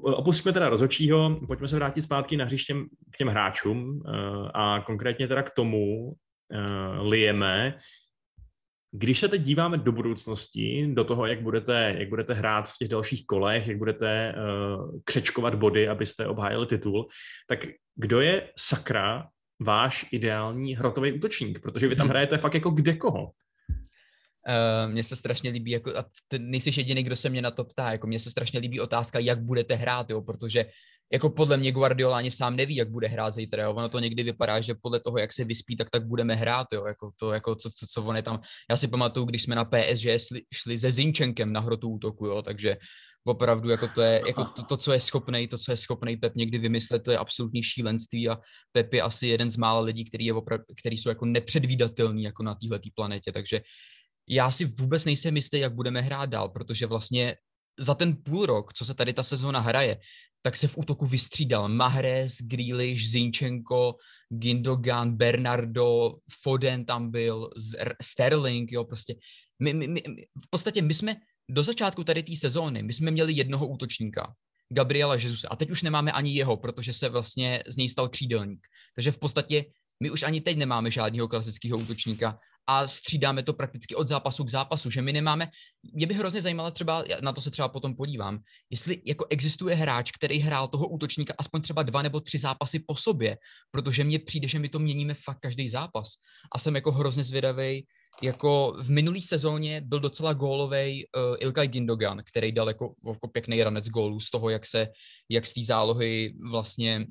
[0.02, 2.76] opustíme teda rozhodčího, pojďme se vrátit zpátky na hřiště
[3.12, 4.12] k těm hráčům e,
[4.54, 6.14] a konkrétně teda k tomu
[6.52, 6.60] e,
[7.02, 7.78] lijeme,
[8.92, 12.88] když se teď díváme do budoucnosti, do toho, jak budete, jak budete hrát v těch
[12.88, 17.08] dalších kolech, jak budete uh, křečkovat body, abyste obhájili titul,
[17.48, 17.60] tak
[17.96, 19.28] kdo je sakra
[19.60, 21.60] váš ideální hrotový útočník?
[21.60, 23.24] Protože vy tam hrajete fakt jako kde koho.
[23.24, 27.64] Uh, mně se strašně líbí, jako, a ty nejsi jediný, kdo se mě na to
[27.64, 30.66] ptá, jako mně se strašně líbí otázka, jak budete hrát, jo, protože
[31.14, 33.74] jako podle mě Guardiola ani sám neví, jak bude hrát zítra, jo.
[33.74, 36.86] ono to někdy vypadá, že podle toho, jak se vyspí, tak tak budeme hrát, jo,
[36.86, 39.66] jako to, jako co, co, co on je tam, já si pamatuju, když jsme na
[39.66, 42.78] PSG šli, šli se Zinčenkem na hrotu útoku, jo, takže
[43.24, 46.36] opravdu jako to je, jako to, to, co je schopný, to, co je schopný Pep
[46.36, 48.38] někdy vymyslet, to je absolutní šílenství a
[48.72, 52.44] Pep je asi jeden z mála lidí, který, je opravdu, který jsou jako nepředvídatelný jako
[52.44, 53.62] na této planetě, takže
[54.30, 57.36] já si vůbec nejsem jistý, jak budeme hrát dál, protože vlastně
[57.80, 59.98] za ten půl rok, co se tady ta sezóna hraje,
[60.42, 63.96] tak se v útoku vystřídal Mahrez, Grealish, Zinchenko,
[64.30, 67.50] Gindogan, Bernardo, Foden tam byl,
[68.02, 69.16] Sterling, jo, prostě.
[69.60, 70.02] My, my, my,
[70.46, 71.16] v podstatě my jsme
[71.50, 74.34] do začátku tady té sezóny, my jsme měli jednoho útočníka,
[74.74, 78.68] Gabriela Jesus, a teď už nemáme ani jeho, protože se vlastně z něj stal křídelník.
[78.96, 79.66] Takže v podstatě
[80.04, 84.50] my už ani teď nemáme žádného klasického útočníka a střídáme to prakticky od zápasu k
[84.50, 85.48] zápasu, že my nemáme,
[85.94, 90.12] mě by hrozně zajímalo třeba, na to se třeba potom podívám, jestli jako existuje hráč,
[90.12, 93.38] který hrál toho útočníka aspoň třeba dva nebo tři zápasy po sobě,
[93.72, 96.10] protože mně přijde, že my to měníme fakt každý zápas
[96.56, 97.86] a jsem jako hrozně zvědavý,
[98.22, 103.64] jako v minulý sezóně byl docela gólový uh, Ilkay Gindogan, který dal jako, jako pěkný
[103.64, 104.88] ranec gólů z toho, jak se,
[105.30, 107.06] jak z té zálohy vlastně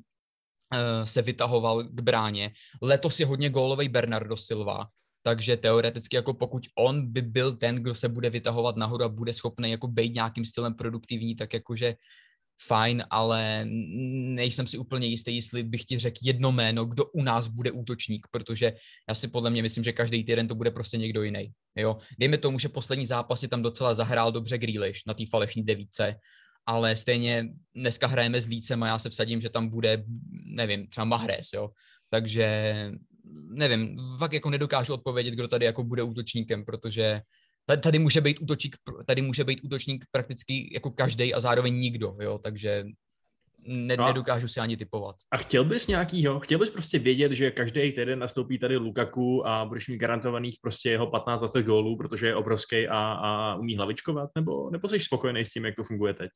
[0.73, 2.51] uh, se vytahoval k bráně.
[2.81, 4.87] Letos je hodně gólový Bernardo Silva,
[5.21, 9.33] takže teoreticky jako pokud on by byl ten, kdo se bude vytahovat nahoru a bude
[9.33, 11.95] schopný jako být nějakým stylem produktivní, tak jakože
[12.67, 17.47] fajn, ale nejsem si úplně jistý, jestli bych ti řekl jedno jméno, kdo u nás
[17.47, 18.73] bude útočník, protože
[19.09, 21.51] já si podle mě myslím, že každý týden to bude prostě někdo jiný.
[21.75, 21.97] Jo?
[22.19, 26.15] Dejme tomu, že poslední zápasy tam docela zahrál dobře Grealish na té falešní devíce,
[26.65, 30.03] ale stejně dneska hrajeme s Lícem a já se vsadím, že tam bude,
[30.45, 31.69] nevím, třeba Mahrez, jo.
[32.09, 32.91] Takže
[33.49, 37.21] nevím, fakt jako nedokážu odpovědět, kdo tady jako bude útočníkem, protože
[37.83, 42.37] tady může být útočník, tady může být útočník prakticky jako každý a zároveň nikdo, jo,
[42.37, 42.83] takže
[43.67, 44.05] ne, no.
[44.05, 45.15] nedokážu si ani typovat.
[45.31, 49.65] A chtěl bys nějakýho, chtěl bys prostě vědět, že každý týden nastoupí tady Lukaku a
[49.65, 54.69] budeš mít garantovaných prostě jeho 15-20 gólů, protože je obrovský a, a umí hlavičkovat, nebo,
[54.69, 56.29] nebo jsi spokojený s tím, jak to funguje teď?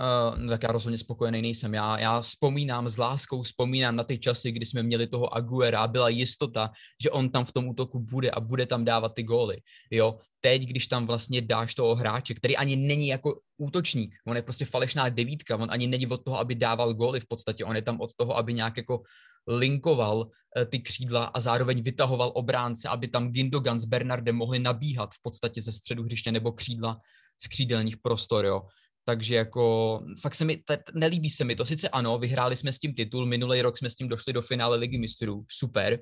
[0.00, 1.74] Uh, tak já rozhodně spokojený nejsem.
[1.74, 6.08] Já, já vzpomínám s láskou, vzpomínám na ty časy, kdy jsme měli toho Aguera, byla
[6.08, 6.70] jistota,
[7.02, 9.56] že on tam v tom útoku bude a bude tam dávat ty góly.
[9.90, 14.42] Jo, teď, když tam vlastně dáš toho hráče, který ani není jako útočník, on je
[14.42, 17.82] prostě falešná devítka, on ani není od toho, aby dával góly v podstatě, on je
[17.82, 19.02] tam od toho, aby nějak jako
[19.48, 25.14] linkoval uh, ty křídla a zároveň vytahoval obránce, aby tam Gindogan s Bernardem mohli nabíhat
[25.14, 27.00] v podstatě ze středu hřiště nebo křídla
[27.40, 28.60] z křídelních prostor, jo
[29.04, 31.64] takže jako fakt se mi, t- nelíbí se mi to.
[31.64, 34.76] Sice ano, vyhráli jsme s tím titul, minulý rok jsme s tím došli do finále
[34.76, 36.00] ligy mistrů, super,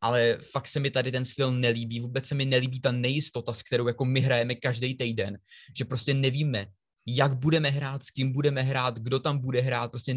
[0.00, 3.62] ale fakt se mi tady ten styl nelíbí, vůbec se mi nelíbí ta nejistota, s
[3.62, 5.38] kterou jako my hrajeme každý týden,
[5.78, 6.66] že prostě nevíme,
[7.06, 10.16] jak budeme hrát, s kým budeme hrát, kdo tam bude hrát, prostě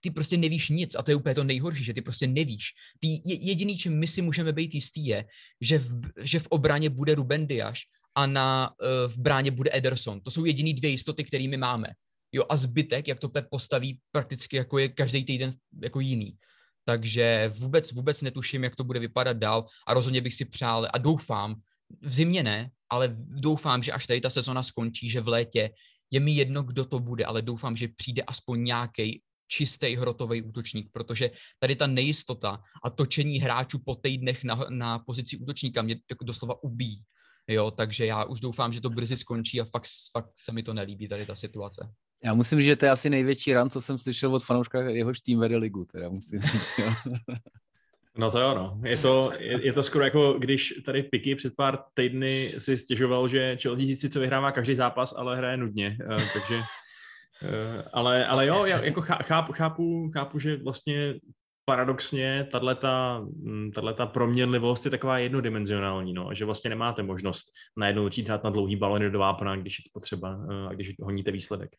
[0.00, 2.64] ty prostě nevíš nic a to je úplně to nejhorší, že ty prostě nevíš.
[3.00, 5.24] Ty jediný, čím my si můžeme být jistý je,
[5.60, 7.78] že v, že v obraně bude Ruben Dias
[8.14, 10.20] a na, uh, v bráně bude Ederson.
[10.20, 11.88] To jsou jediný dvě jistoty, kterými máme.
[12.32, 16.36] Jo, a zbytek, jak to Pep postaví, prakticky jako je každý týden jako jiný.
[16.84, 20.98] Takže vůbec, vůbec netuším, jak to bude vypadat dál a rozhodně bych si přál a
[20.98, 21.54] doufám,
[22.00, 25.70] v zimě ne, ale doufám, že až tady ta sezona skončí, že v létě
[26.10, 30.88] je mi jedno, kdo to bude, ale doufám, že přijde aspoň nějaký čistý hrotový útočník,
[30.92, 36.62] protože tady ta nejistota a točení hráčů po týdnech na, na pozici útočníka mě doslova
[36.62, 37.02] ubíjí.
[37.48, 40.74] Jo, takže já už doufám, že to brzy skončí a fakt, fakt se mi to
[40.74, 41.88] nelíbí, tady ta situace.
[42.24, 45.20] Já musím říct, že to je asi největší ran, co jsem slyšel od fanouška, jehož
[45.20, 46.78] tým vede ligu, teda musím říct.
[46.78, 46.92] Jo.
[48.16, 48.80] No to jo, no.
[48.84, 53.28] Je to, je, je to skoro jako, když tady Piky před pár týdny si stěžoval,
[53.28, 58.64] že Chelsea sice vyhrává každý zápas, ale hraje nudně, uh, takže uh, ale, ale jo,
[58.64, 61.14] já jako chápu, chápu, chápu, že vlastně
[61.64, 62.48] paradoxně
[63.42, 67.44] mm, tato proměnlivost je taková jednodimenzionální, no, že vlastně nemáte možnost
[67.76, 70.94] najednou začít hrát na dlouhý balony do vápna, když je to potřeba eh, a když
[71.00, 71.70] honíte výsledek.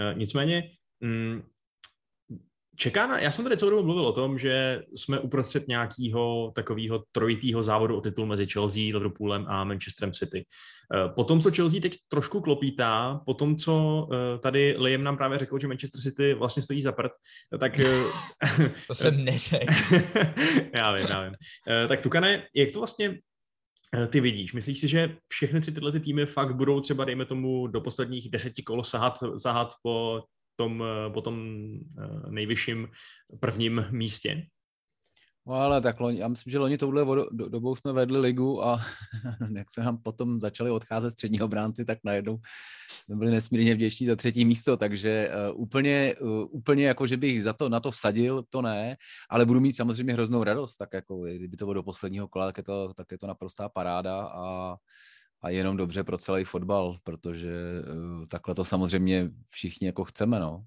[0.00, 1.42] Eh, nicméně mm,
[2.80, 7.04] Čeká na, já jsem tady celou dobu mluvil o tom, že jsme uprostřed nějakého takového
[7.12, 10.44] trojitého závodu o titul mezi Chelsea, Liverpoolem a Manchesterem City.
[10.94, 15.16] Eh, po tom, co Chelsea teď trošku klopítá, po tom, co eh, tady Liam nám
[15.16, 17.12] právě řekl, že Manchester City vlastně stojí za prd,
[17.58, 17.78] tak...
[17.78, 18.02] Eh,
[18.86, 19.74] to jsem neřekl.
[20.74, 21.34] já vím, já vím.
[21.88, 23.18] Tak Tukane, jak to vlastně
[24.08, 24.52] ty vidíš?
[24.52, 28.30] Myslíš si, že všechny tři tyhle ty týmy fakt budou třeba, dejme tomu, do posledních
[28.30, 30.22] deseti kol sahat, sahat po
[30.60, 31.36] tom, eh, po tom
[31.98, 32.88] eh, nejvyšším
[33.40, 34.46] prvním místě.
[35.46, 38.80] No ale tak loni, já myslím, že loni touhle dobou jsme vedli ligu a
[39.56, 42.38] jak se nám potom začali odcházet střední obránci, tak najednou
[43.04, 47.42] jsme byli nesmírně vděční za třetí místo, takže uh, úplně, uh, úplně jako, že bych
[47.42, 48.96] za to, na to vsadil, to ne,
[49.30, 52.58] ale budu mít samozřejmě hroznou radost, tak jako kdyby to bylo do posledního kola, tak
[52.58, 54.76] je to, tak je to naprostá paráda a
[55.42, 57.52] a jenom dobře pro celý fotbal, protože
[58.20, 60.64] uh, takhle to samozřejmě všichni jako chceme, no.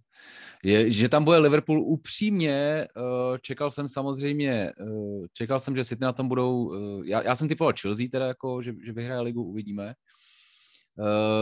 [0.64, 6.04] Je, že tam bude Liverpool upřímně, uh, čekal jsem samozřejmě, uh, čekal jsem, že City
[6.04, 9.94] na tom budou, já, já jsem typoval Chelsea teda jako, že, že vyhraje ligu, uvidíme,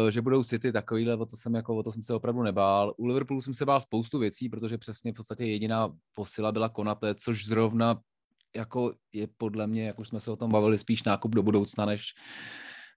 [0.09, 2.93] že budou City takovýhle, o to jsem jako, o to jsem se opravdu nebál.
[2.97, 7.15] U Liverpoolu jsem se bál spoustu věcí, protože přesně v podstatě jediná posila byla Konate,
[7.15, 8.01] což zrovna
[8.55, 11.85] jako je podle mě, jak už jsme se o tom bavili, spíš nákup do budoucna,
[11.85, 12.13] než,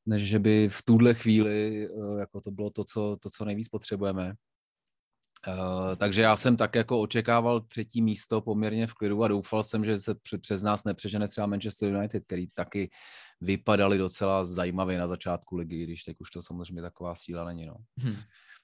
[0.07, 3.69] než že by v tuhle chvíli uh, jako to bylo to, co, to, co nejvíc
[3.69, 4.35] potřebujeme.
[5.49, 9.85] Uh, takže já jsem tak jako očekával třetí místo poměrně v klidu a doufal jsem,
[9.85, 12.91] že se přes nás nepřežene třeba Manchester United, který taky
[13.41, 17.67] vypadali docela zajímavě na začátku ligy, když teď už to samozřejmě taková síla není.
[17.67, 17.77] No.
[17.97, 18.17] Hmm.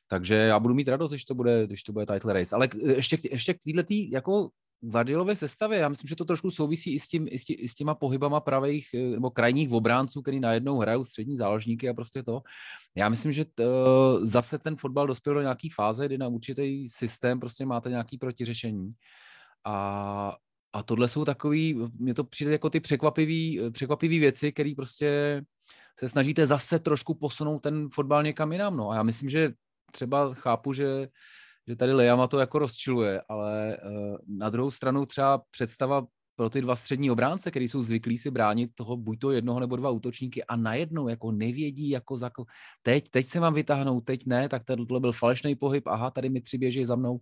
[0.06, 2.56] Takže já budu mít radost, když to bude, když to bude title race.
[2.56, 4.50] Ale ještě, ještě k této jako
[4.82, 7.68] Guardiolové sestavě, já myslím, že to trošku souvisí i s, tím, i s, tí, i
[7.68, 12.22] s těma pohybama pravých eh, nebo krajních obránců, který najednou hrajou střední záložníky a prostě
[12.22, 12.42] to.
[12.96, 16.88] Já myslím, že t, eh, zase ten fotbal dospěl do nějaký fáze, kdy na určitý
[16.88, 18.92] systém prostě máte nějaký protiřešení.
[19.64, 20.36] A,
[20.72, 25.42] a tohle jsou takový, mně to přijde jako ty překvapivý, překvapivý věci, které prostě
[25.98, 28.76] se snažíte zase trošku posunout ten fotbal někam jinam.
[28.76, 28.90] No.
[28.90, 29.52] A já myslím, že
[29.92, 31.08] třeba chápu, že
[31.68, 36.06] že tady Lejama to jako rozčiluje, ale uh, na druhou stranu třeba představa
[36.36, 39.76] pro ty dva střední obránce, kteří jsou zvyklí si bránit toho buď to jednoho nebo
[39.76, 42.30] dva útočníky a najednou jako nevědí, jako za,
[42.82, 46.40] teď, teď se mám vytáhnout, teď ne, tak tohle byl falešný pohyb, aha, tady mi
[46.40, 47.20] tři běží za mnou.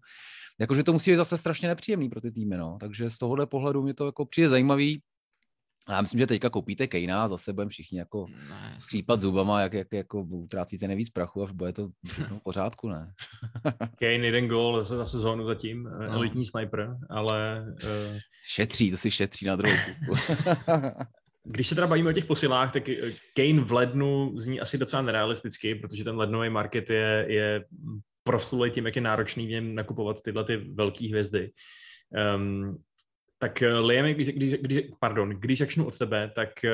[0.61, 2.79] Jakože to musí být zase strašně nepříjemný pro ty týmy, no.
[2.81, 5.03] Takže z tohohle pohledu mi to jako přijde zajímavý,
[5.93, 8.75] já myslím, že teďka koupíte Kejna a zase budeme všichni jako ne.
[8.79, 13.13] skřípat zubama, jak, jak jako utrácíte nejvíc prachu a bude to v pořádku, ne?
[13.99, 16.13] Kane jeden gol zase za sezónu zatím, no.
[16.13, 17.67] elitní sniper, ale...
[17.83, 18.19] Uh...
[18.47, 19.77] Šetří, to si šetří na druhou
[21.45, 25.03] Když se teda bavíme o těch posilách, tak eh, Kane v lednu zní asi docela
[25.03, 27.65] nerealisticky, protože ten lednový market je, je
[28.25, 31.51] proslulý tím, jak je náročný v něm nakupovat tyhle ty velké hvězdy.
[32.37, 32.79] Um,
[33.39, 36.71] tak eh, Liam, když, když, když, pardon, když začnu od tebe, tak eh,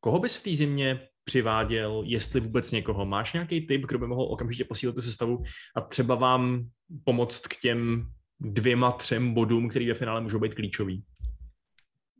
[0.00, 3.06] koho bys v té zimě přiváděl, jestli vůbec někoho?
[3.06, 5.42] Máš nějaký typ, kdo by mohl okamžitě posílit tu sestavu
[5.76, 6.68] a třeba vám
[7.04, 8.06] pomoct k těm
[8.40, 11.02] dvěma, třem bodům, který ve finále můžou být klíčový?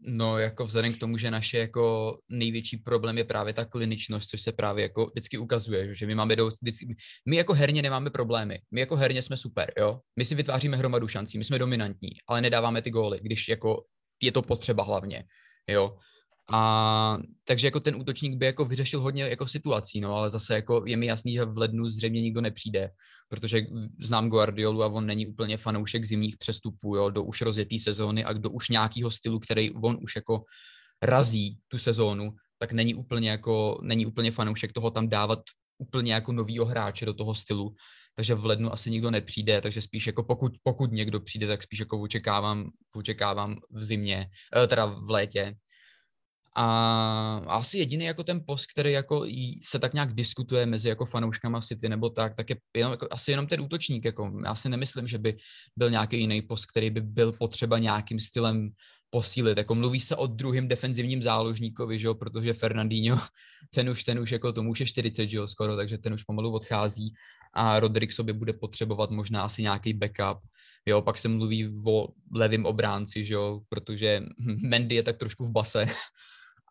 [0.08, 4.40] No, jako vzhledem k tomu, že naše jako největší problém je právě ta kliničnost, což
[4.40, 6.96] se právě jako vždycky ukazuje, že my máme do, vždycky,
[7.28, 11.08] my jako herně nemáme problémy, my jako herně jsme super, jo, my si vytváříme hromadu
[11.08, 13.84] šancí, my jsme dominantní, ale nedáváme ty góly, když jako
[14.22, 15.24] je to potřeba hlavně,
[15.70, 15.98] jo.
[16.52, 20.82] A takže jako ten útočník by jako vyřešil hodně jako situací, no, ale zase jako
[20.86, 22.90] je mi jasný, že v lednu zřejmě nikdo nepřijde,
[23.28, 23.62] protože
[24.00, 28.32] znám Guardiolu a on není úplně fanoušek zimních přestupů, jo, do už rozjetý sezóny a
[28.32, 30.42] do už nějakého stylu, který on už jako
[31.02, 35.38] razí tu sezónu, tak není úplně jako, není úplně fanoušek toho tam dávat
[35.78, 37.74] úplně jako novýho hráče do toho stylu,
[38.14, 41.78] takže v lednu asi nikdo nepřijde, takže spíš jako pokud, pokud někdo přijde, tak spíš
[41.78, 45.54] jako očekávám, očekávám v zimě, eh, teda v létě,
[46.58, 49.26] a asi jediný jako ten post, který jako
[49.62, 53.30] se tak nějak diskutuje mezi jako fanouškama City nebo tak, tak je jenom, jako, asi
[53.30, 54.04] jenom ten útočník.
[54.04, 55.36] Jako, já si nemyslím, že by
[55.76, 58.70] byl nějaký jiný post, který by byl potřeba nějakým stylem
[59.10, 59.58] posílit.
[59.58, 63.18] Jako mluví se o druhém defenzivním záložníkovi, že jo, protože Fernandinho,
[63.74, 66.22] ten už, ten už jako tomu už je 40, že jo, skoro, takže ten už
[66.22, 67.12] pomalu odchází
[67.52, 70.38] a Rodrik sobě bude potřebovat možná asi nějaký backup.
[70.86, 74.22] Jo, pak se mluví o levém obránci, že jo, protože
[74.62, 75.86] Mendy je tak trošku v base,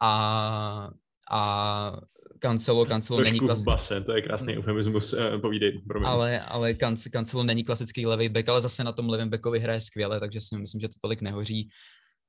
[0.01, 0.89] a,
[1.31, 1.91] a
[2.39, 3.61] Cancelo, Cancelo není klasický.
[3.61, 4.59] v base, to je krásný mm.
[4.59, 6.09] eufemismus, uh, povídej, promiň.
[6.09, 6.75] Ale, ale
[7.11, 10.57] Cancelo není klasický levý back, ale zase na tom levém backovi hraje skvěle, takže si
[10.57, 11.69] myslím, že to tolik nehoří.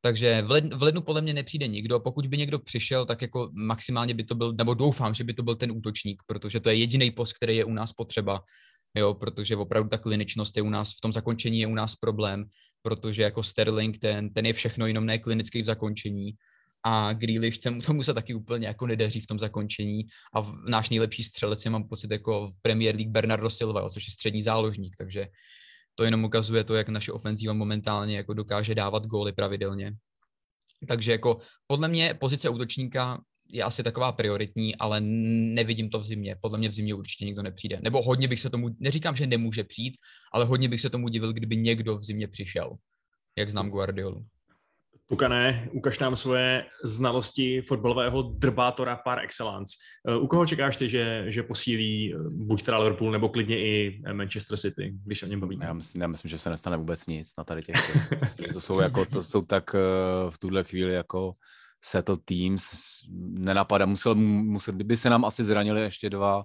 [0.00, 2.00] Takže v, led, v lednu podle mě nepřijde nikdo.
[2.00, 5.42] Pokud by někdo přišel, tak jako maximálně by to byl, nebo doufám, že by to
[5.42, 8.40] byl ten útočník, protože to je jediný post, který je u nás potřeba.
[8.96, 12.44] Jo, protože opravdu ta kliničnost je u nás, v tom zakončení je u nás problém,
[12.82, 16.32] protože jako Sterling, ten, ten je všechno jenom ne klinický v zakončení
[16.84, 20.90] a Grealish, tomu, tomu se taky úplně jako nedaří v tom zakončení a v, náš
[20.90, 24.96] nejlepší střelec je mám pocit jako v Premier League Bernardo Silva, což je střední záložník,
[24.98, 25.26] takže
[25.94, 29.92] to jenom ukazuje to, jak naše ofenzíva momentálně jako dokáže dávat góly pravidelně.
[30.88, 36.36] Takže jako podle mě pozice útočníka je asi taková prioritní, ale nevidím to v zimě.
[36.40, 37.78] Podle mě v zimě určitě nikdo nepřijde.
[37.82, 39.96] Nebo hodně bych se tomu, neříkám, že nemůže přijít,
[40.32, 42.76] ale hodně bych se tomu divil, kdyby někdo v zimě přišel,
[43.38, 44.26] jak znám Guardiolu.
[45.08, 49.76] Pukané, ukaž nám svoje znalosti fotbalového drbátora par excellence.
[50.08, 54.02] Eh, u koho čekáš ty, že, že posílí eh, buď teda Liverpool, nebo klidně i
[54.06, 55.64] eh, Manchester City, když o něm bavíme?
[55.64, 57.96] Já myslím, já myslím, že se nestane vůbec nic na tady těch.
[58.52, 59.72] to jsou, jako, to jsou tak
[60.30, 61.34] v tuhle chvíli jako
[61.80, 62.70] settle teams.
[63.38, 66.44] Nenapadá, musel, musel, kdyby se nám asi zranili ještě dva,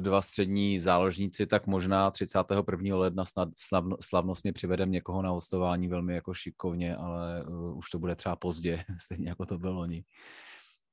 [0.00, 2.96] dva střední záložníci, tak možná 31.
[2.96, 7.98] ledna snad slavno, slavnostně přivedem někoho na hostování velmi jako šikovně, ale uh, už to
[7.98, 10.04] bude třeba pozdě, stejně jako to bylo oni.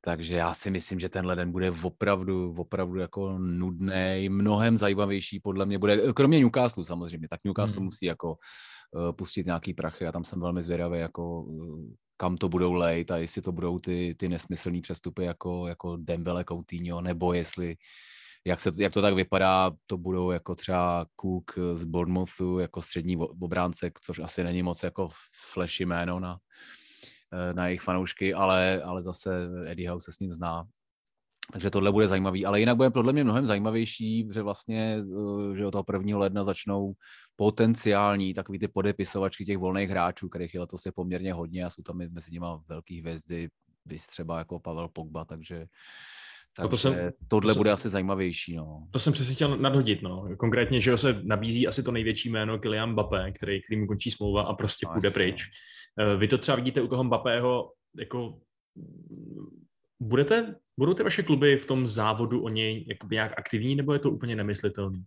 [0.01, 5.66] Takže já si myslím, že tenhle den bude opravdu, opravdu jako nudný, mnohem zajímavější podle
[5.66, 7.86] mě bude, kromě Newcastle samozřejmě, tak Newcastle hmm.
[7.86, 12.49] musí jako uh, pustit nějaký prachy a tam jsem velmi zvědavý, jako uh, kam to
[12.49, 17.34] budou lejt a jestli to budou ty, ty nesmyslné přestupy jako, jako Dembele, Coutinho, nebo
[17.34, 17.76] jestli
[18.46, 23.18] jak, se, jak to tak vypadá, to budou jako třeba Cook z Bournemouthu jako střední
[23.18, 25.10] obránce, což asi není moc jako
[25.52, 26.38] flashy jméno na,
[27.34, 30.66] Eh, na jejich fanoušky, ale, ale zase Eddie Howe se s ním zná.
[31.54, 34.98] Takže tohle bude zajímavý, ale jinak bude podle mě mnohem zajímavější, že vlastně,
[35.52, 36.94] eh, že od toho prvního ledna začnou
[37.36, 41.82] potenciální takový ty podepisovačky těch volných hráčů, kterých je letos je poměrně hodně a jsou
[41.84, 43.50] tam mezi nimi velký hvězdy,
[43.86, 45.66] vys třeba jako Pavel Pogba, takže
[46.56, 48.56] takže to jsem, tohle to bude jsem, asi zajímavější.
[48.56, 48.88] No.
[48.91, 50.02] To jsem přesně chtěl nadhodit.
[50.02, 50.36] No.
[50.38, 54.41] Konkrétně, že se nabízí asi to největší jméno Kylian Mbappé, který, který mu končí smlouva
[54.41, 55.45] a prostě no, půjde pryč.
[55.97, 56.06] No.
[56.06, 58.39] Eh, vy to třeba vidíte u toho Mbappého, jako
[60.02, 64.12] budete, budou ty vaše kluby v tom závodu o něj nějak aktivní, nebo je to
[64.12, 65.04] úplně nemyslitelný?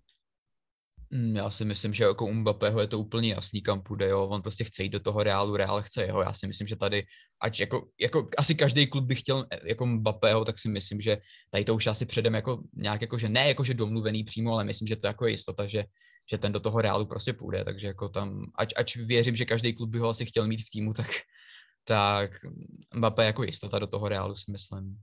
[1.14, 4.26] Mm, já si myslím, že jako Mbappého je to úplně jasný, kam půjde, jo.
[4.28, 6.22] On prostě chce jít do toho Reálu, Reál chce jeho.
[6.22, 7.04] Já si myslím, že tady,
[7.42, 11.18] ať jako, jako asi každý klub by chtěl eh, jako Mbappého, tak si myslím, že
[11.50, 14.64] tady to už asi předem jako nějak jako, že ne jako, že domluvený přímo, ale
[14.64, 15.84] myslím, že to jako je jistota, že,
[16.30, 19.72] že ten do toho Reálu prostě půjde, takže jako tam, ať, ať věřím, že každý
[19.72, 21.10] klub by ho asi chtěl mít v týmu, tak,
[21.84, 22.30] tak
[22.94, 24.96] Mbappé jako jistota do toho Reálu si myslím.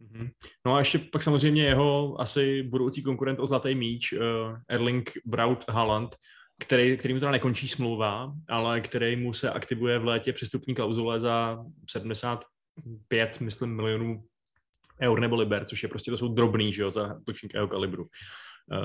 [0.00, 0.30] Mhm.
[0.66, 4.20] No a ještě pak samozřejmě jeho asi budoucí konkurent o zlatý míč, uh,
[4.68, 6.16] Erling Braut Haaland,
[6.60, 11.20] který, který mu teda nekončí smlouva, ale který mu se aktivuje v létě přestupní klauzule
[11.20, 14.24] za 75, myslím, milionů
[15.02, 18.06] eur nebo liber, což je prostě, to jsou drobný, že jo, za točník jeho kalibru.
[18.72, 18.76] Eh,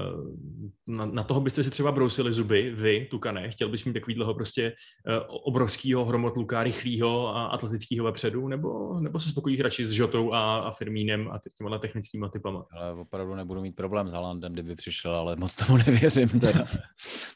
[0.88, 4.74] na, na toho byste si třeba brousili zuby, vy, Tukane, chtěl bys mít takovýhleho prostě
[5.08, 10.60] eh, obrovského hromotluka, rychlého a atletického vepředu, nebo, nebo se spokojíš radši s Žotou a,
[10.60, 12.66] a Firmínem a těma technickými typama?
[12.72, 16.30] Ale opravdu nebudu mít problém s Halandem, kdyby přišel, ale moc tomu nevěřím.
[16.30, 16.66] Teda.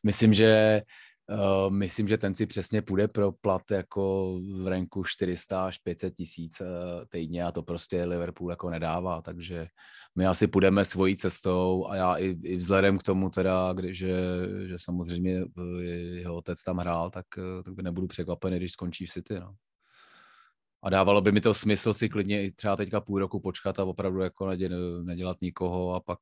[0.04, 0.82] Myslím, že
[1.34, 6.16] Uh, myslím, že ten si přesně půjde pro plat jako v renku 400 až 500
[6.16, 6.68] tisíc uh,
[7.10, 9.68] týdně a to prostě Liverpool jako nedává, takže
[10.16, 14.18] my asi půjdeme svojí cestou a já i, i vzhledem k tomu teda, kdy, že,
[14.68, 17.26] že samozřejmě eh, jeho otec tam hrál, tak,
[17.66, 19.40] tak by nebudu překvapený, když skončí v City.
[19.40, 19.54] No.
[20.84, 23.86] A dávalo by mi to smysl si klidně i třeba teďka půl roku počkat a
[23.86, 24.52] opravdu jako
[25.04, 26.20] nedělat nikoho a pak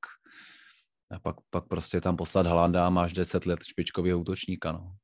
[1.12, 4.72] a pak, pak prostě tam poslat Halanda a máš 10 let špičkového útočníka.
[4.72, 4.96] No.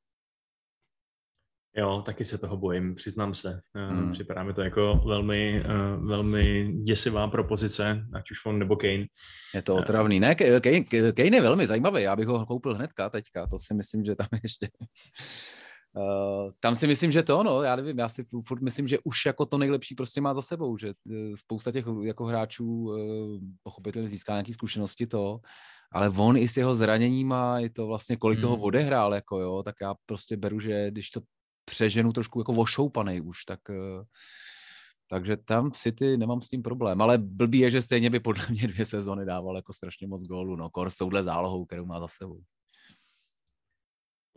[1.77, 3.61] Jo, taky se toho bojím, přiznám se.
[3.75, 4.11] Eh, hmm.
[4.11, 9.05] Připadá mi to jako velmi, uh, velmi děsivá propozice, ať už on nebo Kane.
[9.55, 10.19] Je to otravný.
[10.19, 10.83] Ne, Kane,
[11.13, 14.27] Kane je velmi zajímavý, já bych ho koupil hnedka teďka, to si myslím, že tam
[14.43, 14.69] ještě...
[15.97, 19.25] Uh, tam si myslím, že to, no, já nevím, já si furt myslím, že už
[19.25, 20.93] jako to nejlepší prostě má za sebou, že
[21.35, 22.95] spousta těch jako hráčů uh,
[23.63, 25.39] pochopitelně získá nějaké zkušenosti to,
[25.91, 28.41] ale on i s jeho zraněním a i to vlastně, kolik hmm.
[28.41, 31.21] toho odehrál, jako jo, tak já prostě beru, že když to
[31.65, 34.03] přeženu trošku jako ošoupaný už, tak eh,
[35.09, 38.43] takže tam v City nemám s tím problém, ale blbý je, že stejně by podle
[38.49, 41.99] mě dvě sezony dával jako strašně moc gólů, no, kor s touhle zálohou, kterou má
[41.99, 42.41] za sebou.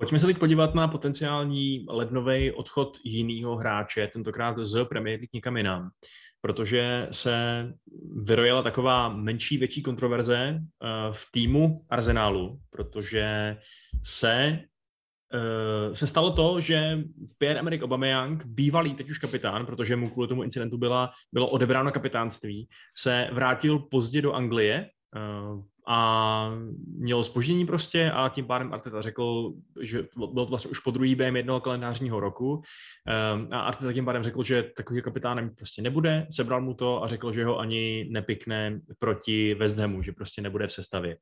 [0.01, 5.57] Pojďme se teď podívat na potenciální lednový odchod jiného hráče, tentokrát z Premier League někam
[5.57, 5.90] jinam
[6.40, 7.66] protože se
[8.22, 13.57] vyrojila taková menší, větší kontroverze eh, v týmu Arsenálu, protože
[14.05, 14.59] se
[15.34, 16.98] eh, se stalo to, že
[17.38, 22.68] Pierre-Emerick Aubameyang, bývalý teď už kapitán, protože mu kvůli tomu incidentu byla, bylo odebráno kapitánství,
[22.96, 25.20] se vrátil pozdě do Anglie, eh,
[25.87, 26.51] a
[26.97, 31.14] mělo spoždění prostě a tím pádem Arteta řekl, že bylo to vlastně už po druhý
[31.14, 32.62] během jednoho kalendářního roku
[33.07, 37.09] ehm, a Arteta tím pádem řekl, že takový kapitánem prostě nebude, sebral mu to a
[37.09, 41.16] řekl, že ho ani nepikne proti Hamu, že prostě nebude v sestavě.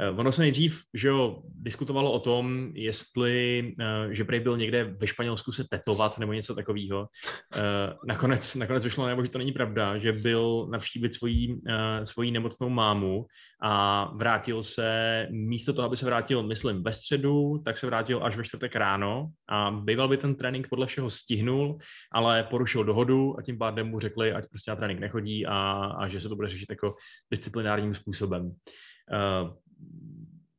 [0.00, 4.84] Eh, ono se nejdřív, že jo, diskutovalo o tom, jestli, eh, že prej byl někde
[4.84, 7.08] ve Španělsku se tetovat nebo něco takového.
[7.56, 7.60] Eh,
[8.06, 11.56] nakonec, nakonec vyšlo nebo že to není pravda, že byl navštívit svoji,
[12.04, 13.26] svoji nemocnou mámu
[13.62, 18.36] a vrátil se, místo toho, aby se vrátil, myslím, ve středu, tak se vrátil až
[18.36, 21.78] ve čtvrtek ráno a býval by ten trénink podle všeho stihnul,
[22.12, 26.08] ale porušil dohodu a tím pádem mu řekli, ať prostě na trénink nechodí a, a
[26.08, 26.94] že se to bude řešit jako
[27.30, 28.52] disciplinárním způsobem.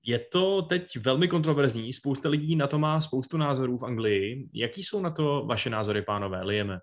[0.03, 4.49] Je to teď velmi kontroverzní, spousta lidí na to má spoustu názorů v Anglii.
[4.53, 6.43] Jaký jsou na to vaše názory, pánové?
[6.43, 6.79] Lijeme.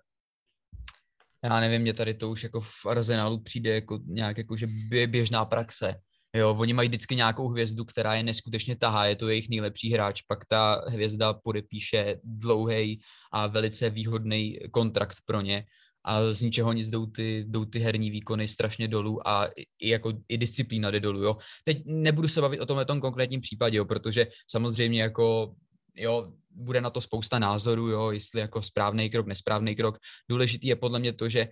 [1.43, 4.67] Já nevím, mě tady to už jako v Arsenalu přijde jako nějak jako, že
[5.07, 5.95] běžná praxe.
[6.35, 10.21] Jo, oni mají vždycky nějakou hvězdu, která je neskutečně tahá, je to jejich nejlepší hráč,
[10.21, 15.65] pak ta hvězda podepíše dlouhý a velice výhodný kontrakt pro ně
[16.05, 19.49] a z ničeho nic jdou ty, jdou ty herní výkony strašně dolů a
[19.79, 21.37] i, jako, i disciplína jde dolů, jo.
[21.63, 25.55] Teď nebudu se bavit o tomhle tom konkrétním případě, jo, protože samozřejmě jako
[25.95, 29.97] jo, bude na to spousta názorů, jo, jestli jako správný krok, nesprávný krok.
[30.29, 31.47] Důležitý je podle mě to, že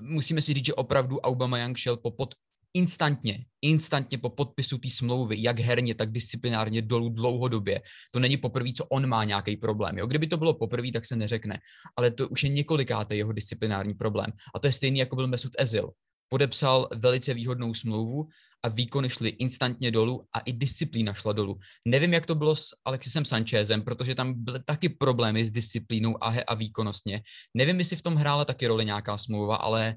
[0.00, 2.34] musíme si říct, že opravdu Aubameyang šel po pod,
[2.74, 7.82] instantně, instantně po podpisu té smlouvy, jak herně, tak disciplinárně dolů dlouhodobě.
[8.12, 9.98] To není poprvé, co on má nějaký problém.
[9.98, 10.06] Jo?
[10.06, 11.58] Kdyby to bylo poprvé, tak se neřekne.
[11.96, 14.32] Ale to už je několikátý jeho disciplinární problém.
[14.54, 15.90] A to je stejný, jako byl Mesut Ezil.
[16.28, 18.28] Podepsal velice výhodnou smlouvu
[18.64, 21.58] a výkony šly instantně dolů a i disciplína šla dolů.
[21.84, 26.34] Nevím, jak to bylo s Alexisem Sanchezem, protože tam byly taky problémy s disciplínou a,
[26.46, 27.22] a výkonnostně.
[27.54, 29.94] Nevím, jestli v tom hrála taky roli nějaká smlouva, ale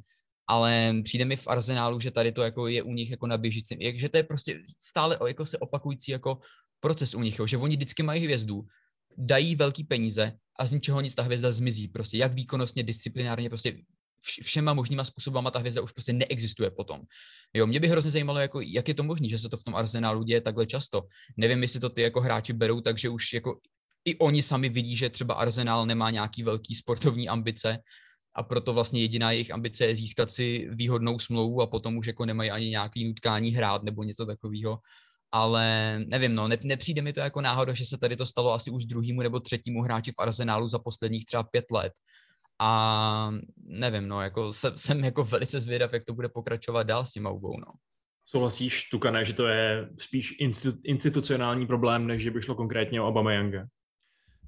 [0.51, 3.77] ale přijde mi v arzenálu, že tady to jako je u nich jako na běžícím,
[3.95, 6.37] že to je prostě stále jako se opakující jako
[6.79, 8.63] proces u nich, jo, že oni vždycky mají hvězdu,
[9.17, 11.87] dají velký peníze a z ničeho nic ta hvězda zmizí.
[11.87, 13.77] Prostě jak výkonnostně, disciplinárně, prostě
[14.43, 17.01] všema možnýma způsobama ta hvězda už prostě neexistuje potom.
[17.53, 19.75] Jo, mě by hrozně zajímalo, jako, jak je to možné, že se to v tom
[19.75, 21.07] arzenálu děje takhle často.
[21.37, 23.59] Nevím, jestli to ty jako hráči berou, takže už jako
[24.05, 27.77] i oni sami vidí, že třeba Arsenal nemá nějaký velký sportovní ambice,
[28.35, 32.25] a proto vlastně jediná jejich ambice je získat si výhodnou smlouvu a potom už jako
[32.25, 34.79] nemají ani nějaký nutkání hrát nebo něco takového.
[35.31, 38.71] Ale nevím, no, ne, nepřijde mi to jako náhoda, že se tady to stalo asi
[38.71, 41.93] už druhýmu nebo třetímu hráči v Arsenálu za posledních třeba pět let.
[42.59, 47.11] A nevím, no, jako se, jsem jako velice zvědav, jak to bude pokračovat dál s
[47.11, 47.73] tím Aubou, no.
[48.25, 50.35] Souhlasíš, Tukane, že to je spíš
[50.83, 53.65] institucionální problém, než že by šlo konkrétně o Obama Younga?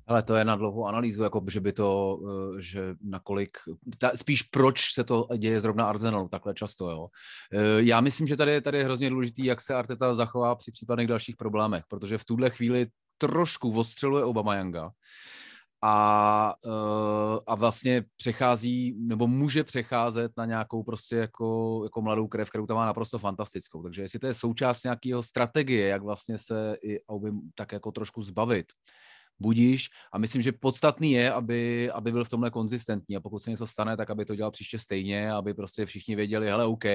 [0.08, 2.20] Ale to je na dlouhou analýzu, jako že by to,
[2.58, 3.58] eh, že nakolik,
[3.98, 7.08] ta, spíš proč se to děje zrovna Arsenalu takhle často, jo.
[7.54, 11.08] Eh, já myslím, že tady je, tady hrozně důležitý, jak se Arteta zachová při případných
[11.08, 12.88] dalších problémech, protože v tuhle chvíli
[13.18, 14.92] trošku ostřeluje Obama Younga
[15.86, 22.50] a, eh, a vlastně přechází, nebo může přecházet na nějakou prostě jako, jako mladou krev,
[22.50, 23.84] kterou tam má naprosto fantastickou.
[23.84, 28.22] Takže jestli to je součást nějakého strategie, jak vlastně se i Auby tak jako trošku
[28.22, 28.66] zbavit,
[29.40, 29.90] budíš.
[30.14, 33.68] A myslím, že podstatný je, aby, aby byl v tomhle konzistentní a pokud se něco
[33.68, 36.86] stane, tak aby to dělal příště stejně, aby prostě všichni věděli, hele, OK,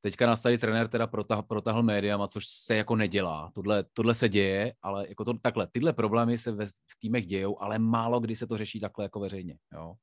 [0.00, 3.50] teďka nás tady trenér teda protah, protahl médiama, což se jako nedělá.
[3.54, 7.62] Tohle, tohle se děje, ale jako to, takhle, tyhle problémy se ve, v týmech dějou,
[7.62, 9.58] ale málo kdy se to řeší takhle jako veřejně.
[9.72, 9.94] Jo?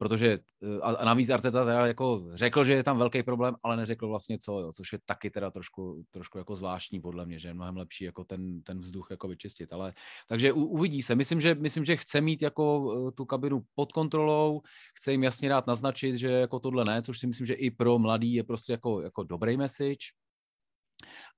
[0.00, 4.08] Protože eh, a navíc Arteta teda jako řekl, že je tam velký problém, ale neřekl
[4.08, 7.54] vlastně co, jo, což je taky teda trošku, trošku jako zvláštní podle mě, že je
[7.54, 9.94] mnohem lepší jako ten, ten vzduch jako vyčistit, ale
[10.28, 11.14] takže u, uvidí se.
[11.14, 12.64] Myslím že, myslím, že chce mít jako
[13.08, 14.62] eh, tu kabinu pod kontrolou,
[14.94, 17.98] chce jim jasně dát naznačit, že jako tohle ne, což si myslím, že i pro
[17.98, 20.16] mladý je prostě jako, jako dobrý message.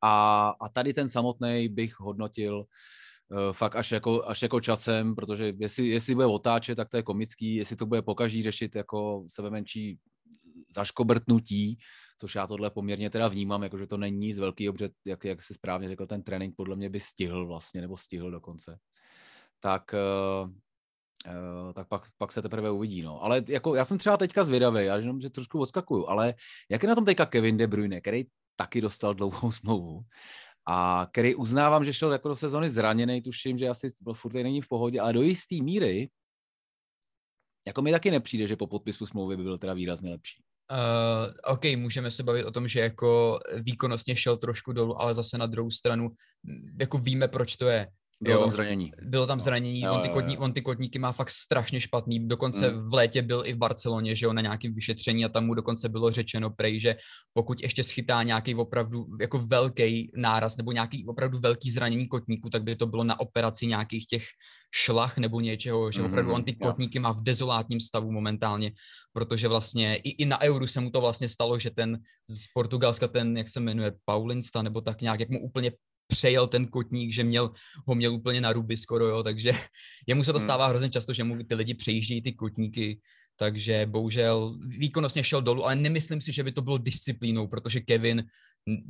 [0.02, 2.64] A, a tady ten samotný bych hodnotil
[3.52, 7.54] fakt až jako, až jako časem, protože jestli, jestli bude otáčet, tak to je komický,
[7.54, 9.98] jestli to bude pokaží řešit jako sebe menší
[10.74, 11.78] zaškobrtnutí,
[12.18, 15.54] což já tohle poměrně teda vnímám, jakože to není nic velký protože jak, jak si
[15.54, 18.78] správně řekl, ten trénink podle mě by stihl vlastně, nebo stihl dokonce.
[19.60, 23.02] Tak, uh, tak pak, pak se teprve uvidí.
[23.02, 23.22] No.
[23.22, 26.34] Ale jako, já jsem třeba teďka zvědavý, já jenom, že trošku odskakuju, ale
[26.70, 28.24] jak je na tom teďka Kevin De Bruyne, který
[28.56, 30.00] taky dostal dlouhou smlouvu
[30.66, 34.60] a který uznávám, že šel jako do sezony zraněný, tuším, že asi byl furt není
[34.62, 36.10] v pohodě, ale do jisté míry
[37.66, 40.42] jako mi taky nepřijde, že po podpisu smlouvy by byl teda výrazně lepší.
[40.72, 45.38] Uh, OK, můžeme se bavit o tom, že jako výkonnostně šel trošku dolů, ale zase
[45.38, 46.10] na druhou stranu
[46.80, 47.88] jako víme, proč to je.
[48.22, 48.92] Bylo jo, tam zranění.
[49.02, 49.44] Bylo tam no.
[49.44, 52.88] zranění, jo, on, ty kotní, on ty kotníky má fakt strašně špatný, dokonce mm.
[52.88, 55.88] v létě byl i v Barceloně, že jo, na nějakém vyšetření a tam mu dokonce
[55.88, 56.96] bylo řečeno prej, že
[57.32, 62.62] pokud ještě schytá nějaký opravdu jako velký náraz nebo nějaký opravdu velký zranění kotníku, tak
[62.62, 64.24] by to bylo na operaci nějakých těch
[64.74, 68.72] šlach nebo něčeho, že mm, opravdu on ty kotníky má v dezolátním stavu momentálně,
[69.12, 71.98] protože vlastně i, i na Euru se mu to vlastně stalo, že ten
[72.28, 75.72] z Portugalska, ten, jak se jmenuje, Paulinsta, nebo tak nějak, jak mu úplně
[76.06, 77.50] přejel ten kotník, že měl,
[77.86, 79.52] ho měl úplně na ruby skoro, jo, takže
[80.06, 80.46] jemu se to hmm.
[80.46, 83.00] stává hrozně často, že mu ty lidi přejíždějí ty kotníky,
[83.36, 88.24] takže bohužel výkonnostně šel dolů, ale nemyslím si, že by to bylo disciplínou, protože Kevin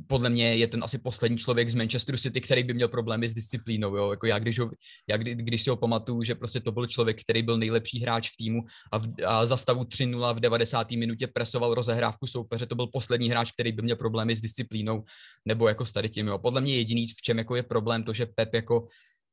[0.07, 3.33] podle mě je ten asi poslední člověk z Manchesteru City, který by měl problémy s
[3.33, 3.95] disciplínou.
[3.95, 4.11] Jo?
[4.11, 4.71] Jako já, když, ho,
[5.09, 8.29] já kdy, když si ho pamatuju, že prostě to byl člověk, který byl nejlepší hráč
[8.29, 8.61] v týmu
[8.91, 10.91] a, v, a za stavu 3-0 v 90.
[10.91, 15.03] minutě presoval rozehrávku soupeře, to byl poslední hráč, který by měl problémy s disciplínou
[15.45, 16.27] nebo jako s tady tím.
[16.27, 16.37] Jo?
[16.37, 18.87] Podle mě jediný, v čem jako je problém, to, že Pep jako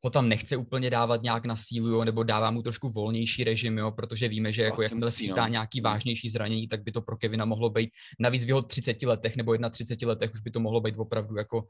[0.05, 3.78] ho tam nechce úplně dávat nějak na sílu, jo, nebo dává mu trošku volnější režim,
[3.78, 5.48] jo, protože víme, že jako jakmile si no.
[5.48, 9.36] nějaký vážnější zranění, tak by to pro Kevina mohlo být navíc v jeho 30 letech
[9.36, 11.64] nebo 31 letech už by to mohlo být opravdu jako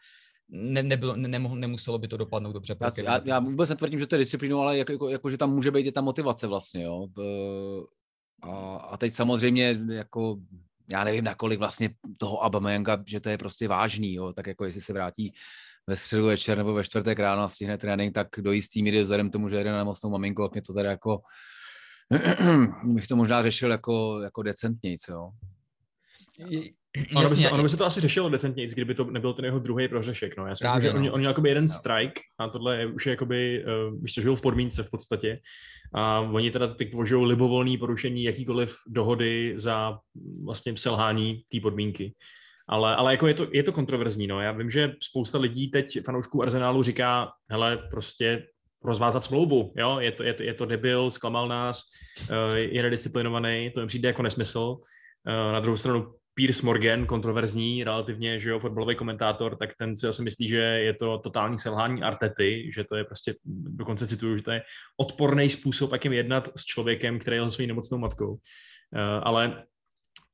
[0.49, 2.77] ne, nebylo, ne, nemohl, nemuselo by to dopadnout dobře.
[2.81, 5.51] Já, já, já vůbec netvrdím, že to je disciplínu, ale jako, jako, jako, že tam
[5.51, 7.07] může být i ta motivace vlastně, jo.
[8.43, 10.39] A, a teď samozřejmě jako
[10.93, 14.81] já nevím, nakolik vlastně toho Abameyanga, že to je prostě vážný, jo, tak jako jestli
[14.81, 15.33] se vrátí
[15.91, 19.31] ve středu večer nebo ve čtvrtek ráno a stihne trénink, tak do jistý míry vzhledem
[19.31, 21.21] tomu, že jede na mocnou maminku, tak mě to tady jako
[22.85, 25.31] bych to možná řešil jako, jako decentnějc, jo.
[27.17, 29.59] Ono by, se, ono by se to asi řešilo decentně, kdyby to nebyl ten jeho
[29.59, 30.37] druhý prohřešek.
[30.37, 30.47] No.
[30.47, 31.13] Já si myslím, že on, no.
[31.13, 31.69] on měl jakoby jeden no.
[31.69, 35.41] strike a tohle je, už je jakoby, uh, už to žil v podmínce v podstatě.
[35.95, 39.99] A oni teda teď považují libovolný porušení jakýkoliv dohody za
[40.45, 42.15] vlastně selhání té podmínky.
[42.71, 44.27] Ale, ale jako je to, je to kontroverzní.
[44.27, 44.41] No.
[44.41, 48.47] Já vím, že spousta lidí teď fanoušků Arsenálu říká, hele, prostě
[48.85, 51.83] rozvázat smlouvu, jo, je to, je to, je to debil, zklamal nás,
[52.31, 54.77] uh, je nedisciplinovaný, to mi přijde jako nesmysl.
[55.29, 60.07] Uh, na druhou stranu Piers Morgan, kontroverzní relativně, že jo, fotbalový komentátor, tak ten si
[60.07, 64.43] asi myslí, že je to totální selhání Artety, že to je prostě, dokonce cituju, že
[64.43, 64.63] to je
[64.97, 68.31] odporný způsob, jakým jednat s člověkem, který je svojí nemocnou matkou.
[68.31, 68.39] Uh,
[69.23, 69.65] ale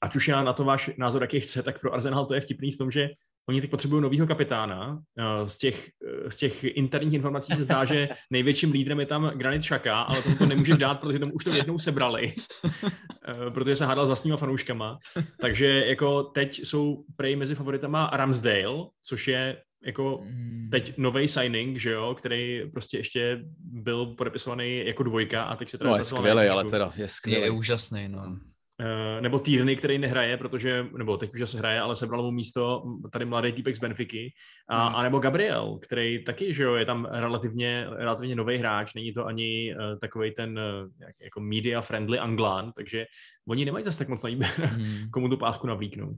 [0.06, 2.72] ať už já na to váš názor jaký chce, tak pro Arsenal to je vtipný
[2.72, 3.08] v tom, že
[3.48, 5.02] Oni teď potřebují nového kapitána.
[5.18, 5.88] Eh, z těch,
[6.26, 10.22] eh, z těch interních informací se zdá, že největším lídrem je tam Granit Šaka, ale
[10.22, 12.34] tomu to nemůžeš dát, protože tomu už to jednou sebrali,
[13.28, 14.98] eh, protože se hádal s vlastníma fanouškama.
[15.40, 20.68] Takže jako teď jsou prej mezi favoritama Ramsdale, což je jako hmm.
[20.70, 25.78] teď nový signing, že jo, který prostě ještě byl podepisovaný jako dvojka a teď se
[25.78, 25.90] teda...
[25.90, 27.42] No je skvělý, ale teda je skvělý.
[27.42, 28.38] Je úžasný, no.
[28.80, 32.82] Eh, nebo Týrny, který nehraje, protože, nebo teď už asi hraje, ale sebral mu místo
[33.12, 34.32] tady mladý týpek z Benfiky,
[34.68, 34.96] a, hmm.
[34.96, 39.26] a nebo Gabriel, který taky, že jo, je tam relativně, relativně nový hráč, není to
[39.26, 40.90] ani uh, eh, takový ten uh,
[41.24, 43.06] jako media friendly Anglán, takže
[43.48, 45.10] oni nemají zase tak moc na hmm.
[45.12, 46.16] komu tu pásku navlíknout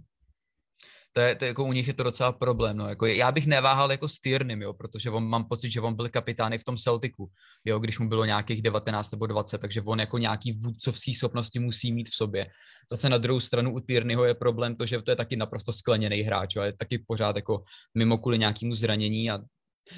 [1.19, 2.77] to je, to je, jako u nich je to docela problém.
[2.77, 2.89] No.
[2.89, 6.09] Jako já bych neváhal jako s Tyrnym, jo, protože on, mám pocit, že on byl
[6.09, 7.31] kapitán i v tom Celticu,
[7.65, 11.93] jo, když mu bylo nějakých 19 nebo 20, takže on jako nějaký vůdcovský schopnosti musí
[11.93, 12.47] mít v sobě.
[12.91, 16.21] Zase na druhou stranu u Tyrnyho je problém to, že to je taky naprosto skleněný
[16.21, 17.63] hráč, jo, je taky pořád jako
[17.95, 19.39] mimo kvůli nějakému zranění a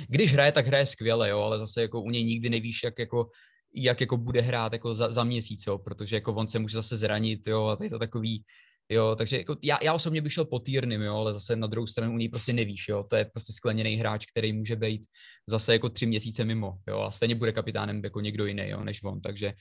[0.08, 3.28] když hraje, tak hraje skvěle, jo, ale zase jako u něj nikdy nevíš, jak jako
[3.74, 6.96] jak jako bude hrát jako za, za měsíc, jo, protože jako on se může zase
[6.96, 8.44] zranit, jo, a je to takový,
[8.92, 11.86] Jo, takže jako já, já osobně bych šel po Týrnym, jo, ale zase na druhou
[11.86, 15.06] stranu u něj prostě nevíš, jo, to je prostě skleněný hráč, který může být
[15.48, 19.04] zase jako tři měsíce mimo, jo, a stejně bude kapitánem jako někdo jiný, jo, než
[19.04, 19.52] on, takže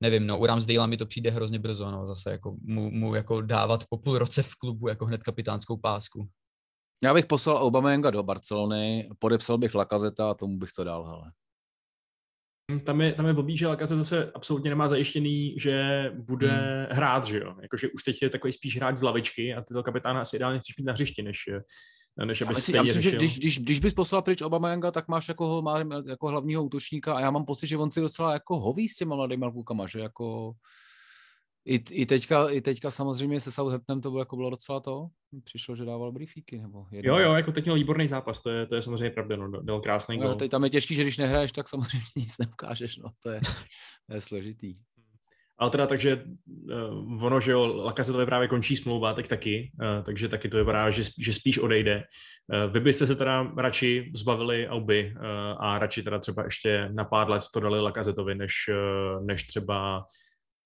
[0.00, 3.40] nevím, no, u Ramsdale mi to přijde hrozně brzo, no, zase jako mu, mu jako
[3.40, 6.28] dávat po půl roce v klubu jako hned kapitánskou pásku.
[7.02, 11.32] Já bych poslal Aubameyanga do Barcelony, podepsal bych Lakazeta a tomu bych to dal, hele.
[12.84, 16.86] Tam je, tam je blbý, že Lakaze zase absolutně nemá zajištěný, že bude hmm.
[16.90, 17.54] hrát, že jo.
[17.62, 20.76] Jakože už teď je takový spíš hráč z lavičky a tyto kapitána asi ideálně chceš
[20.76, 21.38] mít na hřišti, než,
[22.24, 25.08] než aby si, já myslím, že když, když, když bys poslal pryč Obama Yanga, tak
[25.08, 28.60] máš jako, má, jako hlavního útočníka a já mám pocit, že on si docela jako
[28.60, 30.52] hoví s těma mladýma klukama, že jako
[31.64, 35.06] i, i, teďka, I teďka samozřejmě se Southamptonem to bylo, jako bylo docela to.
[35.44, 36.58] Přišlo, že dával briefíky.
[36.58, 37.12] Nebo jedno.
[37.12, 39.80] Jo, jo, jako teď měl výborný zápas, to je, to je samozřejmě pravda, no, byl
[39.80, 40.34] krásný no.
[40.34, 43.40] Teď tam je těžký, že když nehraješ, tak samozřejmě nic neukážeš, no, to je,
[44.06, 44.74] to je složitý.
[45.60, 46.24] Ale teda takže
[46.70, 50.90] uh, ono, že jo, Lakazetové právě končí smlouva, tak taky, uh, takže taky to vypadá,
[50.90, 52.04] že, že spíš odejde.
[52.66, 55.22] Uh, vy byste se teda radši zbavili Auby uh,
[55.58, 60.04] a radši teda třeba ještě na pár let to dali Lakazetovi, než, uh, než třeba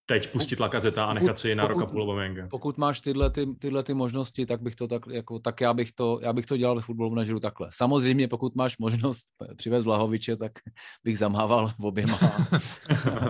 [0.06, 3.94] teď pustit Lakazeta a nechat si na roka půl Pokud máš tyhle, ty, tyhle ty
[3.94, 6.82] možnosti, tak bych to tak, jako, tak já bych to, já bych to dělal ve
[6.82, 7.68] fotbalu manažeru takhle.
[7.72, 9.26] Samozřejmě, pokud máš možnost
[9.56, 10.52] přivést Vlahoviče, tak
[11.04, 12.18] bych zamával v oběma.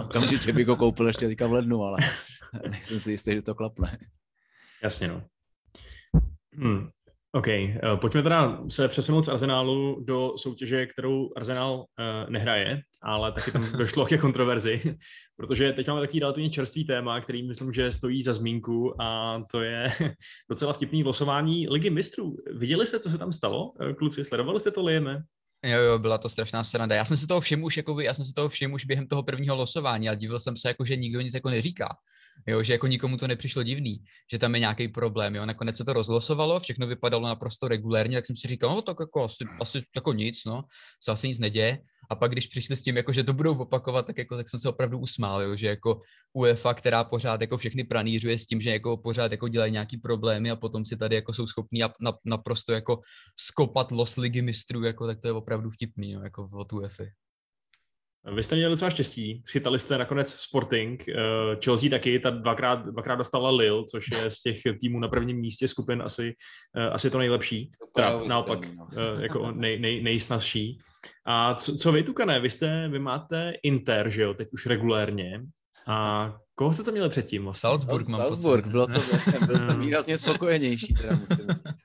[0.01, 1.99] Okamžitě bych ho koupil ještě teďka v lednu, ale
[2.71, 3.99] nejsem si jistý, že to klapne.
[4.83, 5.23] Jasně, no.
[6.55, 6.89] Hmm.
[7.35, 13.33] OK, uh, pojďme teda se přesunout z Arsenálu do soutěže, kterou Arsenal uh, nehraje, ale
[13.33, 14.97] taky tam došlo ke kontroverzi,
[15.37, 19.61] protože teď máme takový relativně čerstvý téma, který myslím, že stojí za zmínku a to
[19.61, 19.93] je
[20.51, 22.37] docela vtipný losování Ligy mistrů.
[22.55, 24.25] Viděli jste, co se tam stalo, eh, kluci?
[24.25, 25.23] Sledovali jste to, Lieme?
[25.67, 26.97] Jo, jo, byla to strašná sranda.
[26.97, 29.23] Já jsem si toho všiml už, jakoby, já jsem si toho všiml už během toho
[29.23, 31.97] prvního losování a divil jsem se, jako, že nikdo nic jako neříká.
[32.47, 35.35] Jo, že jako nikomu to nepřišlo divný, že tam je nějaký problém.
[35.35, 35.47] Jo.
[35.47, 39.25] Nakonec se to rozlosovalo, všechno vypadalo naprosto regulérně, tak jsem si říkal, no tak jako
[39.25, 40.65] asi, asi jako nic, no,
[41.03, 41.79] se asi nic neděje.
[42.13, 44.61] A pak, když přišli s tím, jako, že to budou opakovat, tak, jako, tak jsem
[44.61, 46.01] se opravdu usmál, jo, že jako
[46.33, 50.51] UEFA, která pořád jako všechny pranířuje s tím, že jako pořád jako dělají nějaký problémy
[50.51, 53.01] a potom si tady jako jsou schopní na, na, naprosto jako
[53.41, 57.05] skopat los ligy mistrů, jako, tak to je opravdu vtipný, jo, jako od UEFA.
[58.31, 61.15] Vy jste měli docela štěstí, schytali jste nakonec Sporting, eh,
[61.65, 65.69] Chelsea taky, ta dvakrát, dvakrát dostala Lille, což je z těch týmů na prvním místě
[65.69, 66.35] skupin asi,
[66.77, 68.89] eh, asi to nejlepší, teda naopak no.
[68.97, 70.79] Eh, jako nej, nej, nejsnazší.
[71.27, 75.41] A co, co vy, Tukane, vy, jste, vy máte Inter, že jo, teď už regulérně,
[75.87, 77.45] a koho jste to měli předtím?
[77.45, 77.61] Vlastně?
[77.61, 79.01] Salzburg mám Salzburg, bylo to,
[79.47, 81.85] byl jsem výrazně spokojenější, teda musím říct.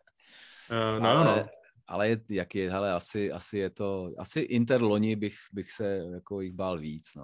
[0.72, 1.57] Uh, no, ale, no
[1.88, 5.98] ale je, jak je, hele, asi, asi je to, asi Inter loni bych, bych se
[6.14, 7.24] jako jich bál víc, no.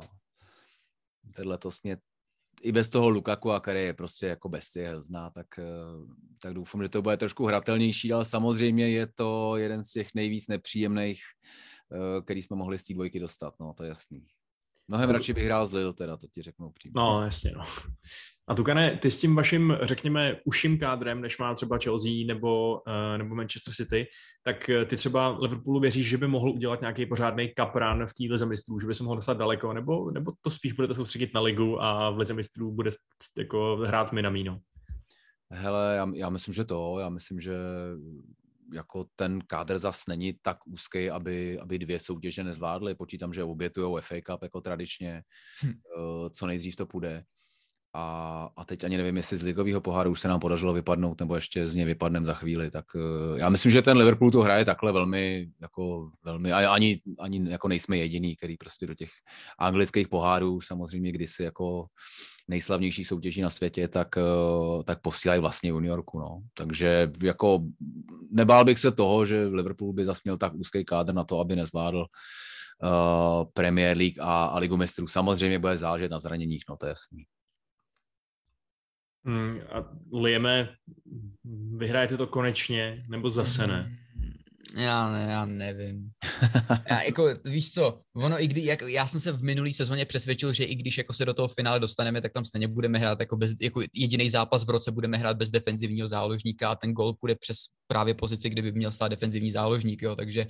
[1.35, 1.97] Ten letos mě
[2.61, 5.63] i bez toho Lukaku, a který je prostě jako bestie zná, tak, eh,
[6.41, 10.47] tak doufám, že to bude trošku hratelnější, ale samozřejmě je to jeden z těch nejvíc
[10.47, 11.21] nepříjemných,
[11.91, 14.27] eh, který jsme mohli z té dvojky dostat, no, to je jasný.
[14.87, 16.93] Mnohem radši bych hrál z Lille, teda, to ti řeknu přímě.
[16.95, 17.63] No, jasně, no.
[18.47, 23.17] A Tukane, ty s tím vaším, řekněme, uším kádrem, než má třeba Chelsea nebo, uh,
[23.17, 24.05] nebo Manchester City,
[24.43, 28.23] tak eh, ty třeba Liverpoolu věříš, že by mohl udělat nějaký pořádný kapran v té
[28.29, 31.41] lize mistrů, že by se mohl dostat daleko, nebo, nebo to spíš budete soustředit na
[31.41, 32.91] ligu a v lize mistrů bude
[33.37, 34.59] jako hrát Minamino?
[35.51, 37.55] Hele, já, já myslím, že to, já myslím, že
[38.73, 42.95] jako ten kádr zas není tak úzký, aby, aby dvě soutěže nezvládly.
[42.95, 45.23] Počítám, že obětují FA Cup jako tradičně,
[45.63, 45.69] hm.
[45.69, 47.23] Eh, co nejdřív to půjde.
[47.95, 51.35] A, a teď ani nevím, jestli z ligového poháru už se nám podařilo vypadnout, nebo
[51.35, 52.71] ještě z něj vypadneme za chvíli.
[52.71, 57.01] Tak uh, já myslím, že ten Liverpool to hraje takhle velmi, jako velmi, a ani,
[57.19, 59.09] ani jako nejsme jediný, který prostě do těch
[59.59, 61.85] anglických pohárů samozřejmě kdysi jako
[62.47, 66.19] nejslavnější soutěží na světě, tak, uh, tak posílají vlastně juniorku.
[66.19, 66.41] No.
[66.53, 67.63] Takže jako
[68.31, 71.55] nebál bych se toho, že Liverpool by zase měl tak úzký kádr na to, aby
[71.55, 75.07] nezvládl uh, Premier League a, a Ligu mistrů.
[75.07, 77.23] Samozřejmě bude záležet na zraněních, no to je jasný.
[79.25, 80.75] Hmm, a Lieme,
[81.77, 83.97] vyhrajete to konečně, nebo zase ne?
[84.75, 86.09] Já, ne, já nevím.
[86.89, 90.53] Já, jako, víš co, ono i kdy, jak, já jsem se v minulý sezóně přesvědčil,
[90.53, 93.37] že i když jako se do toho finále dostaneme, tak tam stejně budeme hrát jako,
[93.37, 97.35] bez, jako jediný zápas v roce budeme hrát bez defenzivního záložníka a ten gol půjde
[97.35, 97.57] přes
[97.87, 100.47] právě pozici, kdyby měl stát defenzivní záložník, jo, takže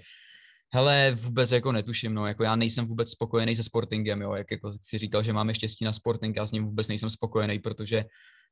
[0.76, 4.72] Hele, vůbec jako netuším, no, jako já nejsem vůbec spokojený se Sportingem, jo, jak jako
[4.82, 8.06] si říkal, že máme štěstí na Sporting, já s ním vůbec nejsem spokojený, protože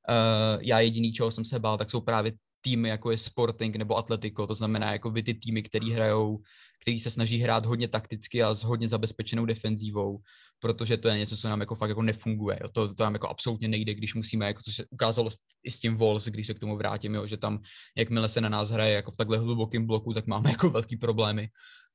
[0.09, 3.97] Uh, já jediný, čeho jsem se bál, tak jsou právě týmy, jako je Sporting nebo
[3.97, 6.39] Atletico, to znamená jako by ty týmy, který hrajou,
[6.81, 10.19] který se snaží hrát hodně takticky a s hodně zabezpečenou defenzívou,
[10.59, 12.59] protože to je něco, co nám jako fakt jako nefunguje.
[12.61, 12.69] Jo.
[12.69, 15.29] To, to nám jako absolutně nejde, když musíme, jako co se ukázalo
[15.63, 17.59] i s tím Wolves, když se k tomu vrátím, jo, že tam,
[17.97, 21.49] jakmile se na nás hraje jako v takhle hlubokém bloku, tak máme jako velký problémy.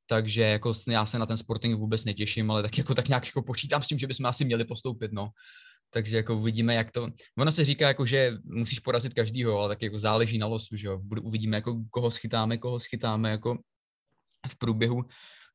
[0.08, 3.42] Takže jako já se na ten Sporting vůbec netěším, ale tak jako tak nějak jako
[3.42, 5.28] počítám s tím, že bychom asi měli postoupit, no
[5.91, 7.09] takže jako uvidíme, jak to,
[7.39, 10.87] ono se říká jako, že musíš porazit každýho, ale tak jako záleží na losu, že
[10.87, 13.59] jo, uvidíme jako koho schytáme, koho schytáme jako
[14.49, 15.03] v průběhu,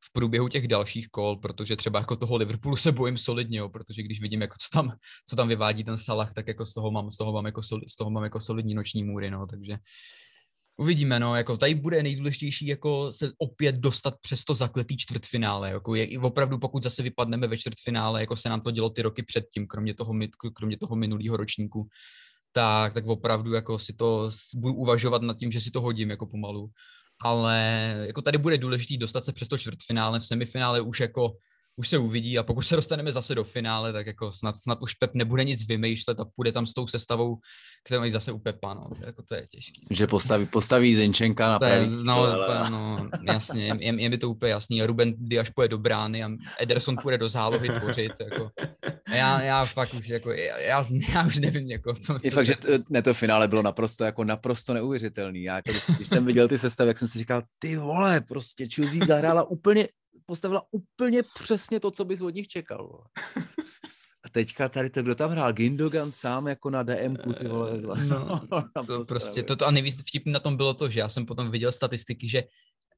[0.05, 4.03] v průběhu těch dalších kol, protože třeba jako toho Liverpoolu se bojím solidně, jo, protože
[4.03, 4.95] když vidím, jako co tam,
[5.29, 7.95] co tam vyvádí ten Salah, tak jako z toho mám, z toho mám jako, z
[7.97, 9.77] toho mám jako solidní noční můry, no, takže
[10.77, 15.95] Uvidíme, no, jako tady bude nejdůležitější jako se opět dostat přes to zakletý čtvrtfinále, jako
[15.95, 19.67] je, opravdu pokud zase vypadneme ve čtvrtfinále, jako se nám to dělo ty roky předtím,
[19.67, 20.13] kromě toho,
[20.53, 21.87] kromě toho minulého ročníku,
[22.51, 26.25] tak, tak opravdu jako si to budu uvažovat nad tím, že si to hodím jako
[26.25, 26.69] pomalu.
[27.23, 31.33] Ale jako tady bude důležitý dostat se přes to čtvrtfinále, v semifinále už jako
[31.75, 34.93] už se uvidí a pokud se dostaneme zase do finále, tak jako snad, snad už
[34.93, 37.37] Pep nebude nic vymýšlet a půjde tam s tou sestavou,
[37.85, 39.81] kterou mají zase u Pepa, no, jako to je těžké.
[39.89, 42.69] Že postaví, postaví Zinčenka na pravý no, ale...
[42.69, 44.83] no, jasně, je, je, je, mi to úplně jasný.
[44.83, 48.49] Ruben Diaz půjde do brány a Ederson půjde do zálohy tvořit, jako.
[49.13, 52.45] Já, já fakt už, jako, já, já, já už nevím, jako, co, je co fakt,
[52.45, 55.43] že to, ne, to finále bylo naprosto, jako naprosto neuvěřitelný.
[55.43, 58.65] Já, jako, když, když jsem viděl ty sestavy, jak jsem si říkal, ty vole, prostě
[58.75, 59.87] Chelsea zahrála úplně
[60.31, 63.03] postavila úplně přesně to, co bys od nich čekal.
[64.25, 65.53] A teďka tady to, kdo tam hrál?
[65.53, 67.81] Gindogan sám jako na DM, ty vole.
[68.07, 68.41] No,
[68.87, 71.71] to prostě toto a nejvíc vtipný na tom bylo to, že já jsem potom viděl
[71.71, 72.43] statistiky, že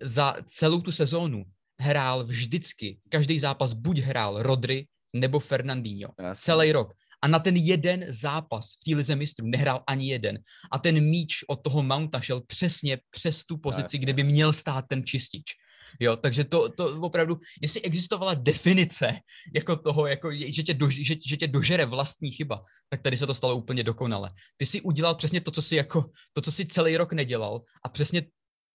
[0.02, 1.44] za celou tu sezónu
[1.82, 6.14] hrál vždycky, každý zápas buď hrál Rodry nebo Fernandinho.
[6.20, 6.42] Jasně.
[6.42, 6.94] Celý rok.
[7.22, 10.40] A na ten jeden zápas v té lize mistrů nehrál ani jeden.
[10.72, 14.86] A ten míč od toho Mounta šel přesně přes tu pozici, kde by měl stát
[14.88, 15.63] ten čistič.
[16.00, 19.14] Jo, takže to, to opravdu, jestli existovala definice
[19.56, 23.28] jako toho, jako, že, tě do, že, že tě dožere vlastní chyba, tak tady se
[23.28, 24.32] to stalo úplně dokonale.
[24.58, 27.90] Ty si udělal přesně to, co si jako, to, co si celý rok nedělal a
[27.90, 28.24] přesně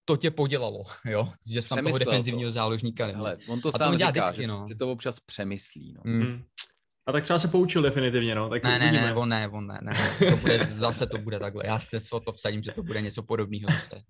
[0.04, 2.52] to tě podělalo, jo, že jsi tam toho defenzivního to.
[2.52, 3.24] záložníka neměl.
[3.24, 4.66] Hele, on to a sám to říká, vždycky, že, no.
[4.68, 6.02] že to občas přemyslí, no.
[6.04, 6.42] Mm.
[7.08, 8.48] A tak třeba se poučil definitivně, no.
[8.48, 9.94] Tak ne, ne, ne, on ne, on ne, ne.
[10.30, 11.62] To bude, zase to bude takhle.
[11.66, 14.02] Já se v to vsadím, že to bude něco podobného zase.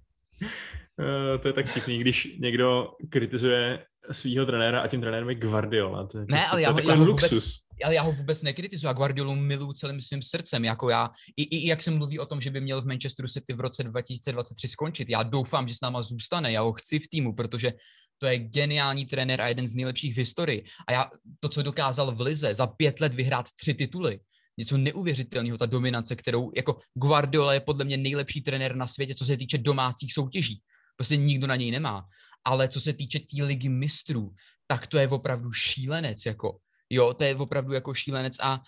[0.42, 6.06] Eh, to je tak vtipný, když někdo kritizuje svého trenéra a tím trenérem je Guardiola.
[6.06, 7.54] To je ne, prostě, ale já ho, já, ho vůbec, luxus.
[7.84, 8.86] ale já ho vůbec nekritizuji.
[8.86, 10.64] Já Guardiolu miluji celým svým srdcem.
[10.64, 13.28] Jako já, i, i, i, jak se mluví o tom, že by měl v Manchesteru
[13.28, 15.10] City v roce 2023 skončit.
[15.10, 16.52] Já doufám, že s náma zůstane.
[16.52, 17.72] Já ho chci v týmu, protože
[18.18, 20.64] to je geniální trenér a jeden z nejlepších v historii.
[20.88, 21.10] A já
[21.40, 24.18] to, co dokázal v Lize, za pět let vyhrát tři tituly,
[24.58, 29.24] něco neuvěřitelného, ta dominace, kterou jako Guardiola je podle mě nejlepší trenér na světě, co
[29.24, 30.60] se týče domácích soutěží.
[30.96, 32.04] Prostě nikdo na něj nemá.
[32.44, 34.30] Ale co se týče té tý ligy mistrů,
[34.66, 36.58] tak to je opravdu šílenec, jako.
[36.90, 38.60] Jo, to je opravdu jako šílenec a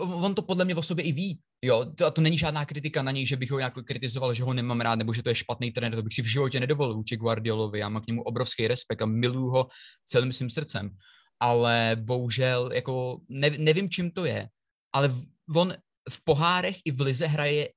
[0.00, 1.40] on to podle mě o sobě i ví.
[1.64, 4.44] Jo, to, a to není žádná kritika na něj, že bych ho nějak kritizoval, že
[4.44, 6.94] ho nemám rád, nebo že to je špatný trenér, to bych si v životě nedovolil
[6.94, 9.66] vůči Guardiolovi, já mám k němu obrovský respekt a miluju ho
[10.04, 10.90] celým svým srdcem.
[11.40, 14.48] Ale bohužel, jako ne, nevím, čím to je,
[14.92, 15.14] ale
[15.54, 15.74] on
[16.10, 17.68] v pohárech i v lize hraje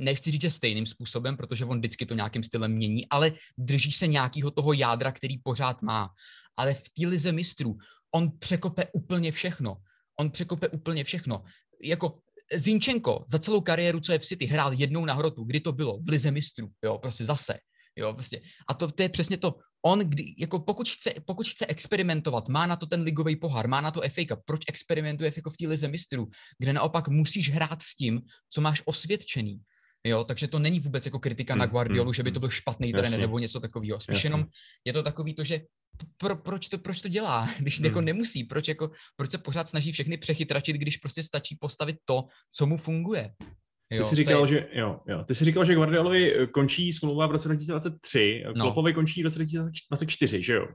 [0.00, 4.06] nechci říct, že stejným způsobem, protože on vždycky to nějakým stylem mění, ale drží se
[4.06, 6.10] nějakého toho jádra, který pořád má.
[6.58, 7.76] Ale v té lize mistrů
[8.14, 9.76] on překope úplně všechno.
[10.20, 11.42] On překope úplně všechno.
[11.82, 12.18] Jako
[12.54, 15.44] Zinčenko za celou kariéru, co je v City, hrál jednou na hrotu.
[15.44, 15.98] Kdy to bylo?
[15.98, 16.68] V lize mistrů.
[16.84, 17.58] Jo, prostě zase.
[17.98, 18.40] Jo, prostě.
[18.68, 19.54] A to, to je přesně to.
[19.86, 23.80] On, kdy, jako pokud chce, pokud chce experimentovat, má na to ten ligový pohár, má
[23.80, 26.28] na to FA Cup, proč experimentuje jako v té lize mistrů,
[26.58, 28.20] kde naopak musíš hrát s tím,
[28.50, 29.60] co máš osvědčený.
[30.06, 32.50] Jo, takže to není vůbec jako kritika hmm, na Guardiolu, hmm, že by to byl
[32.50, 34.00] špatný trenér nebo něco takového.
[34.00, 34.46] Spíš jenom
[34.84, 35.60] je to takový to, že
[36.16, 37.86] pro, proč, to, proč to dělá, když jako hmm.
[37.86, 42.24] jako nemusí, proč, jako, proč se pořád snaží všechny přechytračit, když prostě stačí postavit to,
[42.50, 43.34] co mu funguje.
[43.92, 44.48] Jo, ty jsi říkal, je...
[44.48, 45.24] že, jo, jo.
[45.24, 48.62] Ty jsi říkal, že Guardiolovi eh, končí smlouva v roce 2023, no.
[48.62, 50.66] Klopovi končí v roce 2024, že jo?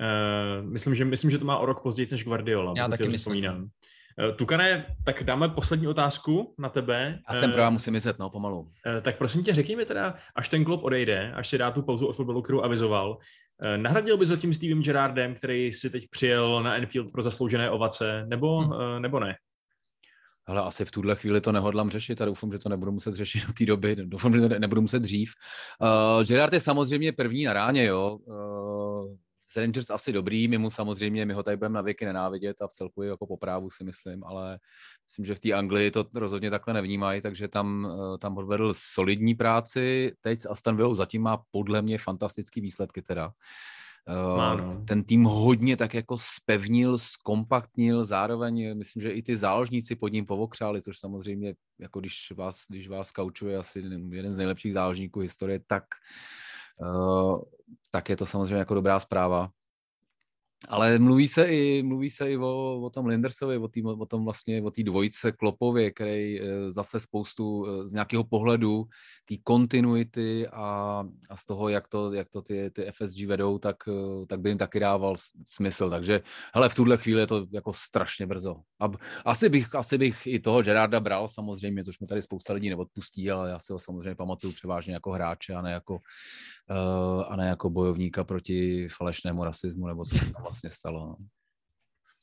[0.00, 2.74] Uh, myslím, že, myslím, že to má o rok později než Guardiola.
[2.76, 3.18] Já taky myslím.
[3.18, 3.62] Vzpomínám.
[3.62, 7.18] Uh, Tukane, tak dáme poslední otázku na tebe.
[7.28, 8.60] Já jsem uh, právě musím myslet, no, pomalu.
[8.60, 8.70] Uh,
[9.02, 12.06] tak prosím tě, řekni mi teda, až ten klub odejde, až si dá tu pauzu
[12.06, 13.18] od fotbalu, kterou avizoval,
[13.62, 18.26] Eh, nahradil by zatím Stevem Gerardem, který si teď přijel na Enfield pro zasloužené ovace,
[18.28, 19.02] nebo, hmm.
[19.02, 19.36] nebo ne?
[20.48, 23.46] Ale asi v tuhle chvíli to nehodlám řešit a doufám, že to nebudu muset řešit
[23.46, 23.96] do té doby.
[23.96, 25.32] Doufám, že to nebudu muset dřív.
[25.80, 28.18] Uh, Gerard je samozřejmě první na ráně, jo.
[28.24, 29.16] Uh,
[29.56, 32.72] Rangers asi dobrý, my mu samozřejmě, my ho tady budeme na věky nenávidět a v
[32.72, 34.58] celku jako po právu si myslím, ale
[35.06, 39.34] myslím, že v té Anglii to rozhodně takhle nevnímají, takže tam, eh, tam odvedl solidní
[39.34, 40.12] práci.
[40.20, 43.32] Teď s Aston Villa zatím má podle mě fantastický výsledky teda.
[44.08, 50.08] Uh, ten tým hodně tak jako spevnil, zkompaktnil, zároveň myslím, že i ty záložníci pod
[50.08, 55.20] ním povokřáli, což samozřejmě, jako když vás, když vás kaučuje asi jeden z nejlepších záložníků
[55.20, 55.84] historie, tak
[56.80, 57.42] uh,
[57.90, 59.50] tak je to samozřejmě jako dobrá zpráva.
[60.68, 64.24] Ale mluví se i, mluví se i o, o tom Lindersovi, o, tý, o tom
[64.24, 68.84] vlastně, o té dvojice Klopově, který eh, zase spoustu eh, z nějakého pohledu
[69.28, 73.76] té kontinuity a, a z toho, jak to, jak to ty, ty FSG vedou, tak,
[73.88, 75.14] eh, tak by jim taky dával
[75.46, 75.90] smysl.
[75.90, 76.20] Takže
[76.54, 78.56] hele, v tuhle chvíli je to jako strašně brzo.
[78.80, 78.90] A,
[79.24, 83.30] asi, bych, asi bych i toho Gerarda bral samozřejmě, což mi tady spousta lidí neodpustí,
[83.30, 85.98] ale já si ho samozřejmě pamatuju převážně jako hráče a ne jako,
[87.28, 91.06] a ne jako bojovníka proti falešnému rasismu, nebo co se tam vlastně stalo.
[91.06, 91.16] No.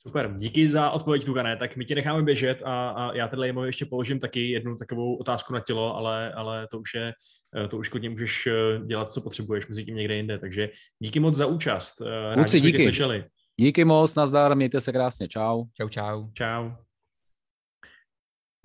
[0.07, 1.57] Super, díky za odpověď, Tugané.
[1.57, 5.53] Tak my ti necháme běžet a, a já tady ještě položím taky jednu takovou otázku
[5.53, 7.13] na tělo, ale, ale to už je,
[7.57, 10.39] eh, to už klidně můžeš eh, dělat, co potřebuješ, mezi tím někde jinde.
[10.39, 10.69] Takže
[10.99, 12.01] díky moc za účast.
[12.35, 12.83] Rádi díky.
[12.83, 13.25] Slyšeli.
[13.59, 15.63] Díky moc, nazdar, mějte se krásně, čau.
[15.73, 16.27] Čau, čau.
[16.33, 16.71] Čau.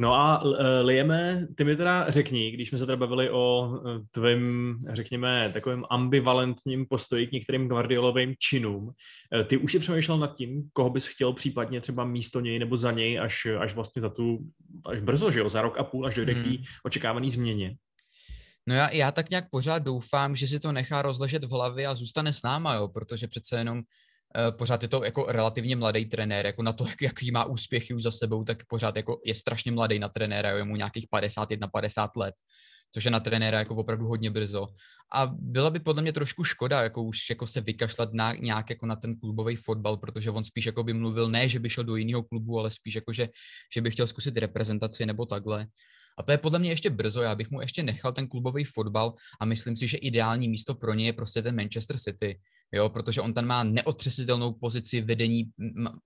[0.01, 3.79] No a uh, Lieme, ty mi teda řekni, když jsme se teda bavili o uh,
[4.11, 8.93] tvém, řekněme, takovém ambivalentním postoji k některým Guardiolovým činům, uh,
[9.47, 12.91] ty už si přemýšlel nad tím, koho bys chtěl případně třeba místo něj nebo za
[12.91, 14.39] něj, až, až vlastně za tu,
[14.87, 16.41] až brzo, že jo, za rok a půl, až dojde mm.
[16.41, 16.63] k té mhm.
[16.85, 17.77] očekávané změně.
[18.67, 21.95] No já, já tak nějak pořád doufám, že si to nechá rozležet v hlavě a
[21.95, 23.85] zůstane s náma, jo, protože přece jenom Eh,
[24.51, 28.03] pořád je to jako relativně mladý trenér, jako na to, jak, jaký má úspěchy už
[28.03, 32.35] za sebou, tak pořád jako je strašně mladý na trenéra, je mu nějakých 51-50 let,
[32.95, 34.69] což je na trenéra jako opravdu hodně brzo.
[35.15, 38.87] A byla by podle mě trošku škoda, jako už jako se vykašlat na, nějak jako
[38.87, 41.97] na ten klubový fotbal, protože on spíš jako by mluvil ne, že by šel do
[41.97, 43.29] jiného klubu, ale spíš jako, že,
[43.75, 45.67] že by chtěl zkusit reprezentaci nebo takhle.
[46.19, 49.15] A to je podle mě ještě brzo, já bych mu ještě nechal ten klubový fotbal
[49.41, 52.39] a myslím si, že ideální místo pro ně je prostě ten Manchester City,
[52.73, 55.51] jo, protože on tam má neotřesitelnou pozici vedení,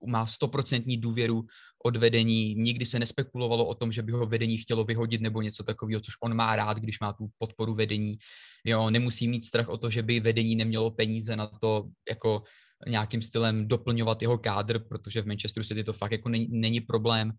[0.07, 1.45] má stoprocentní důvěru
[1.85, 5.63] od vedení, nikdy se nespekulovalo o tom, že by ho vedení chtělo vyhodit nebo něco
[5.63, 8.17] takového, což on má rád, když má tu podporu vedení,
[8.65, 12.43] jo, nemusí mít strach o to, že by vedení nemělo peníze na to, jako
[12.87, 17.31] nějakým stylem doplňovat jeho kádr, protože v Manchesteru City to fakt jako není, není problém.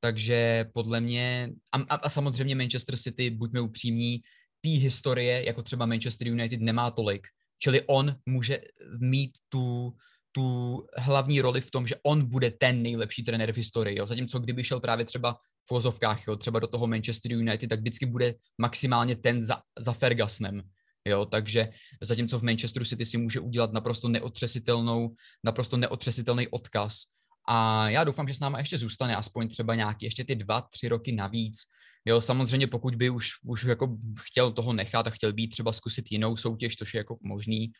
[0.00, 4.20] Takže podle mě, a, a, a samozřejmě Manchester City, buďme upřímní,
[4.60, 7.26] té historie, jako třeba Manchester United, nemá tolik.
[7.62, 8.60] Čili on může
[8.98, 9.92] mít tu,
[10.32, 13.98] tu hlavní roli v tom, že on bude ten nejlepší trenér v historii.
[13.98, 14.06] Jo.
[14.06, 15.36] Zatímco kdyby šel právě třeba
[15.68, 19.92] v vozovkách, jo, třeba do toho Manchester United, tak vždycky bude maximálně ten za, za
[19.92, 20.62] Fergusonem.
[21.08, 21.68] Jo, takže
[22.02, 27.02] zatímco v Manchesteru City si může udělat naprosto neotřesitelnou, naprosto neotřesitelný odkaz.
[27.48, 30.88] A já doufám, že s náma ještě zůstane aspoň třeba nějaký ještě ty dva, tři
[30.88, 31.58] roky navíc.
[32.04, 36.12] Jo, samozřejmě pokud by už, už jako chtěl toho nechat a chtěl být třeba zkusit
[36.12, 37.72] jinou soutěž, což je jako možný,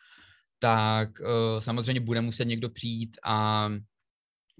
[0.58, 3.68] tak uh, samozřejmě bude muset někdo přijít a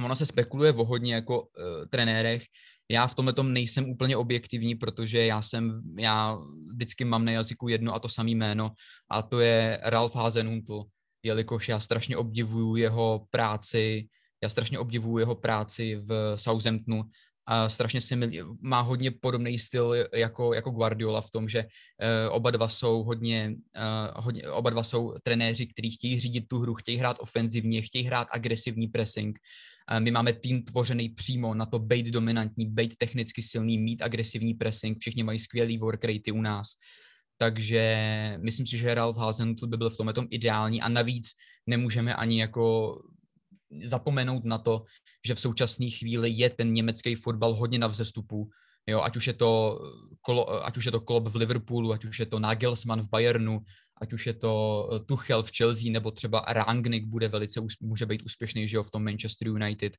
[0.05, 1.47] ono se spekuluje o hodně jako uh,
[1.89, 2.43] trenérech.
[2.91, 6.39] Já v tomhle tom nejsem úplně objektivní, protože já jsem, já
[6.73, 8.71] vždycky mám na jazyku jedno a to samé jméno
[9.11, 10.83] a to je Ralf Hasenhuntl,
[11.23, 14.09] jelikož já strašně obdivuju jeho práci,
[14.43, 17.05] já strašně obdivuju jeho práci v Southamptonu
[17.47, 22.37] a strašně si mi, má hodně podobný styl jako, jako Guardiola v tom, že uh,
[22.37, 26.75] oba dva jsou hodně, uh, hodně, oba dva jsou trenéři, kteří chtějí řídit tu hru,
[26.75, 29.39] chtějí hrát ofenzivně, chtějí hrát agresivní pressing.
[29.93, 34.55] Uh, my máme tým tvořený přímo na to být dominantní, být technicky silný, mít agresivní
[34.55, 36.69] pressing, všichni mají skvělý work rate u nás.
[37.39, 41.31] Takže myslím si, že Ralf Hasenhüttl by byl v tomhle tom ideální a navíc
[41.67, 42.97] nemůžeme ani jako
[43.85, 44.85] zapomenout na to,
[45.27, 48.51] že v současné chvíli je ten německý fotbal hodně na vzestupu.
[48.87, 49.81] Jo, ať už je to,
[50.21, 53.63] kolo, ať už je to Klopp v Liverpoolu, ať už je to Nagelsmann v Bayernu,
[54.03, 54.53] ať už je to
[54.93, 58.91] eh, Tuchel v Chelsea, nebo třeba Rangnick bude velice, může být úspěšný, že jo, v
[58.91, 59.97] tom Manchester United.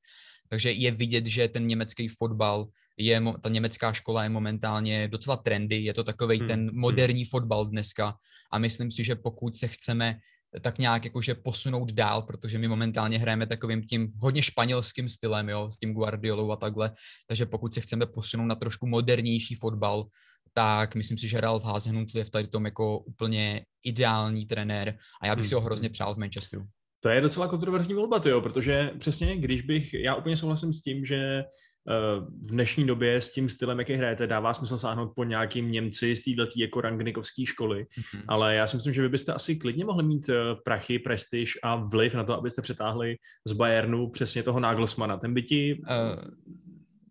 [0.49, 2.67] Takže je vidět, že ten německý fotbal,
[2.97, 6.47] je, ta německá škola je momentálně docela trendy, je to takový hmm.
[6.47, 6.79] ten hmm.
[6.79, 8.15] moderní fotbal dneska
[8.51, 10.19] a myslím si, že pokud se chceme
[10.61, 15.69] tak nějak jakože posunout dál, protože my momentálně hrajeme takovým tím hodně španělským stylem, jo,
[15.69, 16.91] s tím Guardiolou a takhle,
[17.27, 20.05] takže pokud se chceme posunout na trošku modernější fotbal,
[20.53, 25.27] tak myslím si, že Ralf Hasenhüttl je v tady tom jako úplně ideální trenér a
[25.27, 25.65] já bych si ho hmm.
[25.65, 26.63] hrozně přál v Manchesteru.
[27.03, 31.05] To je docela kontroverzní volba, jo, protože přesně, když bych, já úplně souhlasím s tím,
[31.05, 31.43] že
[31.85, 36.23] v dnešní době s tím stylem, jaký hrajete, dává smysl sáhnout po nějakým Němci z
[36.23, 38.23] této jako rangnikovské školy, mm-hmm.
[38.27, 41.75] ale já si myslím, že vy byste asi klidně mohli mít eh, prachy, prestiž a
[41.75, 43.15] vliv na to, abyste přetáhli
[43.47, 45.17] z Bayernu přesně toho Nagelsmana.
[45.17, 45.87] Ten by ti uh,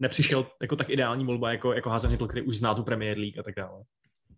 [0.01, 3.43] nepřišel jako tak ideální volba, jako, jako Hasenhüttl, který už zná tu Premier League a
[3.43, 3.83] tak dále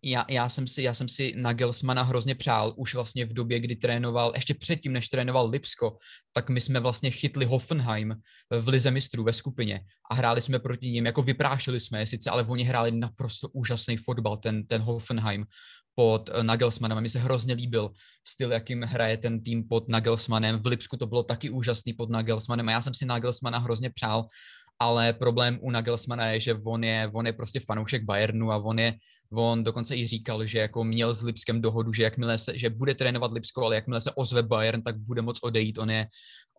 [0.05, 3.77] já, já, jsem si, já jsem si Nagelsmana hrozně přál, už vlastně v době, kdy
[3.77, 5.97] trénoval, ještě předtím, než trénoval Lipsko,
[6.33, 8.15] tak my jsme vlastně chytli Hoffenheim
[8.51, 9.81] v Lize mistrů ve skupině
[10.11, 13.97] a hráli jsme proti ním, jako vyprášili jsme je sice, ale oni hráli naprosto úžasný
[13.97, 15.45] fotbal, ten, ten Hoffenheim
[15.95, 16.99] pod eh, Nagelsmanem.
[16.99, 17.91] A mi se hrozně líbil
[18.27, 20.63] styl, jakým hraje ten tým pod Nagelsmanem.
[20.63, 24.27] V Lipsku to bylo taky úžasný pod Nagelsmanem a já jsem si Nagelsmana hrozně přál,
[24.79, 28.79] ale problém u Nagelsmana je, že on je, on je prostě fanoušek Bayernu a on
[28.79, 28.95] je,
[29.37, 32.95] On dokonce i říkal, že jako měl s Lipskem dohodu, že jakmile se, že bude
[32.95, 35.79] trénovat Lipsko, ale jakmile se ozve Bayern, tak bude moc odejít.
[35.79, 36.07] On je,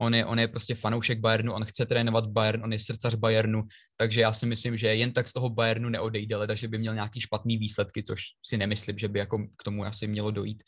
[0.02, 3.64] on je, on je prostě fanoušek Bayernu, on chce trénovat Bayern, on je srdcař Bayernu,
[3.98, 6.94] takže já si myslím, že jen tak z toho Bayernu neodejde, leda, že by měl
[6.94, 10.64] nějaký špatný výsledky, což si nemyslím, že by jako k tomu asi mělo dojít.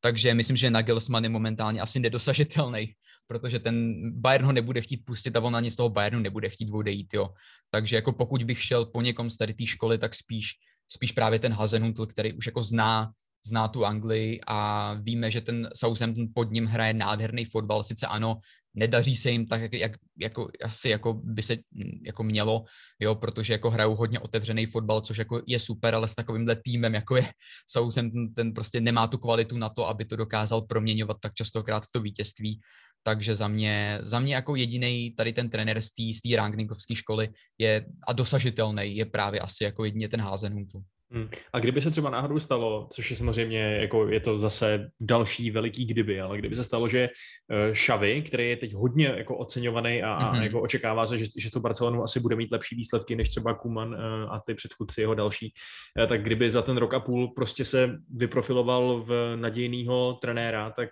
[0.00, 2.94] Takže myslím, že Nagelsmann je momentálně asi nedosažitelný,
[3.26, 6.70] protože ten Bayern ho nebude chtít pustit a on ani z toho Bayernu nebude chtít
[6.70, 7.28] odejít, jo.
[7.70, 10.56] Takže jako pokud bych šel po někom z tady té školy, tak spíš
[10.90, 13.10] spíš právě ten Hazenhutl, který už jako zná,
[13.46, 18.38] zná tu Anglii a víme, že ten Southampton pod ním hraje nádherný fotbal, sice ano,
[18.74, 21.56] nedaří se jim tak, jak, jak jako, asi jako by se
[22.06, 22.64] jako mělo,
[23.00, 26.94] jo, protože jako hrajou hodně otevřený fotbal, což jako je super, ale s takovýmhle týmem,
[26.94, 27.30] jako je
[27.70, 31.92] Southampton, ten prostě nemá tu kvalitu na to, aby to dokázal proměňovat tak častokrát v
[31.92, 32.60] to vítězství,
[33.02, 37.28] takže za mě, za mě jako jediný tady ten trenér z té rangnickovské školy
[37.58, 40.80] je a dosažitelný je právě asi jako jedině ten Hasenhutl.
[41.12, 41.28] Hmm.
[41.52, 45.86] A kdyby se třeba náhodou stalo, což je samozřejmě, jako je to zase další veliký
[45.86, 47.08] kdyby, ale kdyby se stalo, že
[47.72, 50.40] Šavy, eh, který je teď hodně jako oceňovaný a, mm-hmm.
[50.40, 53.54] a jako očekává se, že, že to Barcelonu asi bude mít lepší výsledky než třeba
[53.54, 55.54] Kuman eh, a ty předchůdci jeho další,
[56.02, 60.88] eh, tak kdyby za ten rok a půl prostě se vyprofiloval v nadějného trenéra, tak,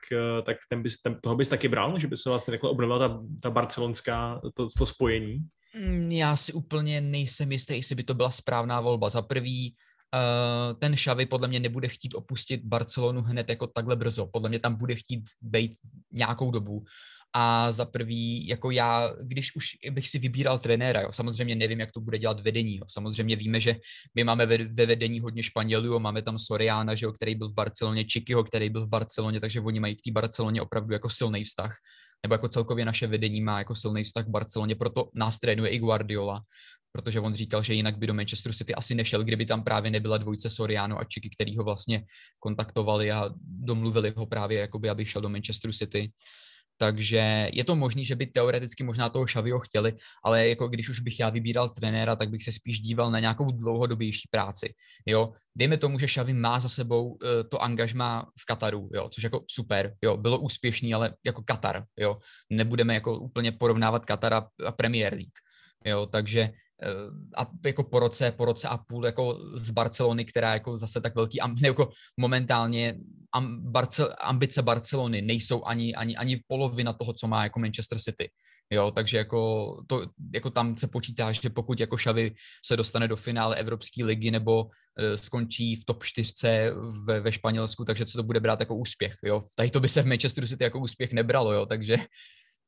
[0.46, 3.20] tak ten bys, ten, toho bys taky bral, že by se vlastně takhle obnovila ta,
[3.42, 5.38] ta barcelonská, to, to spojení?
[5.76, 9.08] Mm, já si úplně nejsem jistý, jestli by to byla správná volba.
[9.08, 9.74] Za prvý,
[10.78, 14.26] ten Xavi podle mě nebude chtít opustit Barcelonu hned jako takhle brzo.
[14.26, 15.72] Podle mě tam bude chtít být
[16.12, 16.84] nějakou dobu.
[17.34, 21.92] A za prvý, jako já, když už bych si vybíral trenéra, jo, samozřejmě nevím, jak
[21.92, 22.76] to bude dělat vedení.
[22.76, 22.84] Jo.
[22.90, 23.76] Samozřejmě víme, že
[24.14, 27.54] my máme ve, ve vedení hodně Španělů, máme tam Soriana, že jo, který byl v
[27.54, 31.44] Barceloně, Čikyho, který byl v Barceloně, takže oni mají k té Barceloně opravdu jako silný
[31.44, 31.76] vztah.
[32.22, 35.78] Nebo jako celkově naše vedení má jako silný vztah k Barceloně, proto nás trénuje i
[35.78, 36.42] Guardiola
[36.92, 40.18] protože on říkal, že jinak by do Manchesteru City asi nešel, kdyby tam právě nebyla
[40.18, 42.04] dvojice Soriano a Čiky, který ho vlastně
[42.38, 46.12] kontaktovali a domluvili ho právě, jakoby, aby šel do Manchesteru City.
[46.80, 49.92] takže je to možné, že by teoreticky možná toho Šaviho chtěli,
[50.24, 53.50] ale jako když už bych já vybíral trenéra, tak bych se spíš díval na nějakou
[53.50, 54.74] dlouhodobější práci.
[55.06, 57.18] Jo, dejme tomu, že Šavi má za sebou uh,
[57.50, 62.18] to angažma v Kataru, jo, což jako super, jo, bylo úspěšný, ale jako Katar, jo,
[62.50, 65.38] nebudeme jako úplně porovnávat Katar a, Premier League,
[65.84, 66.67] jo, takže Eh,
[67.36, 71.14] a jako po roce, po roce a půl jako z Barcelony, která jako zase tak
[71.14, 72.98] velký, jako momentálně
[73.58, 78.30] Barce, ambice Barcelony nejsou ani, ani, ani polovina toho, co má jako Manchester City.
[78.70, 82.32] Jo, takže jako, to, jako tam se počítá, že pokud jako Xavi
[82.64, 84.70] se dostane do finále Evropské ligy nebo uh,
[85.16, 86.32] skončí v top 4
[87.04, 89.16] ve, ve Španělsku, takže co to bude brát jako úspěch.
[89.24, 91.96] Jo, tady to by se v Manchesteru City jako úspěch nebralo, jo, takže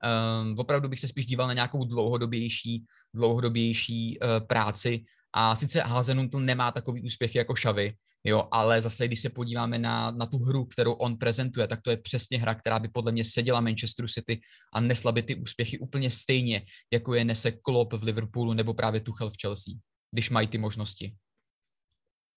[0.01, 6.41] Um, opravdu bych se spíš díval na nějakou dlouhodobější, dlouhodobější uh, práci a sice Hazenutl
[6.41, 7.93] nemá takový úspěch jako Xavi,
[8.25, 11.91] jo, ale zase, když se podíváme na, na tu hru, kterou on prezentuje, tak to
[11.91, 14.41] je přesně hra, která by podle mě seděla Manchesteru City
[14.75, 16.63] a nesla by ty úspěchy úplně stejně,
[16.93, 19.75] jako je nese Klopp v Liverpoolu nebo právě Tuchel v Chelsea,
[20.13, 21.15] když mají ty možnosti.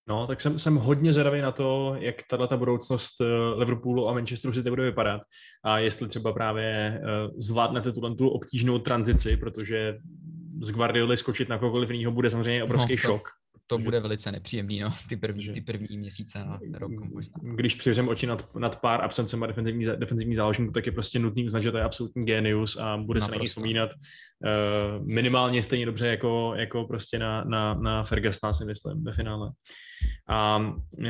[0.07, 3.25] No, tak jsem, jsem hodně zvědavý na to, jak tato ta budoucnost eh,
[3.55, 5.21] Liverpoolu a Manchesteru City bude vypadat
[5.63, 9.97] a jestli třeba právě uh, zvládnete tu, tu obtížnou tranzici, protože
[10.61, 13.29] z Guardioli skočit na kohokoliv jiného bude samozřejmě obrovský no, to, šok
[13.67, 17.33] to bude velice nepříjemný, no, ty první, ty první měsíce na rok možná.
[17.55, 21.45] Když přivřem oči nad, nad pár absencem a defenzivní, defenzivní záložníků, tak je prostě nutný
[21.45, 23.25] uznat, že to je absolutní genius a bude Naprosto.
[23.25, 23.89] se na něj vzpomínat
[25.05, 29.51] minimálně stejně dobře jako, jako prostě na, na, na Fergusona, si myslím, ve finále.
[30.29, 31.05] A, uh,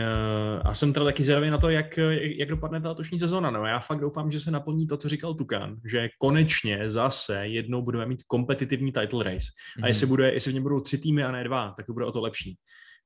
[0.63, 1.97] a jsem teda taky zvědavý na to, jak,
[2.37, 3.51] jak dopadne ta letošní sezona.
[3.51, 7.81] No, já fakt doufám, že se naplní to, co říkal Tukan, že konečně zase jednou
[7.81, 9.47] budeme mít kompetitivní title race.
[9.83, 10.09] A jestli, mhm.
[10.09, 12.21] bude, jestli v něm budou tři týmy a ne dva, tak to bude o to
[12.21, 12.57] lepší.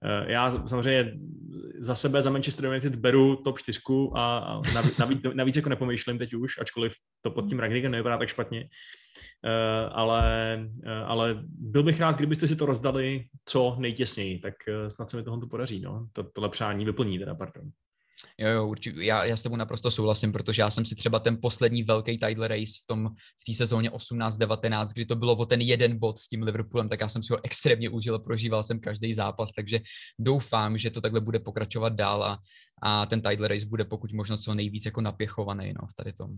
[0.03, 1.13] Eh, já samozřejmě
[1.79, 3.79] za sebe, za Manchester United beru top 4
[4.15, 8.69] a navíc, navíc jako nepomýšlím teď už, ačkoliv to pod tím Ragnikem nevypadá tak špatně.
[9.45, 10.53] Eh, ale,
[10.83, 14.53] eh, ale byl bych rád, kdybyste si to rozdali co nejtěsněji, tak
[14.87, 15.81] snad se mi tohle podaří.
[15.81, 16.07] No.
[16.13, 17.63] To, tohle přání vyplní teda, pardon.
[18.37, 19.03] Jo, jo, určitě.
[19.03, 22.47] Já, já s tebou naprosto souhlasím, protože já jsem si třeba ten poslední velký title
[22.47, 26.27] race v tom v té sezóně 18-19, kdy to bylo o ten jeden bod s
[26.27, 29.79] tím Liverpoolem, tak já jsem si ho extrémně užil, prožíval jsem každý zápas, takže
[30.19, 32.39] doufám, že to takhle bude pokračovat dál a,
[32.81, 36.29] a ten title race bude pokud možno co nejvíc jako napěchovaný no, v tady tom.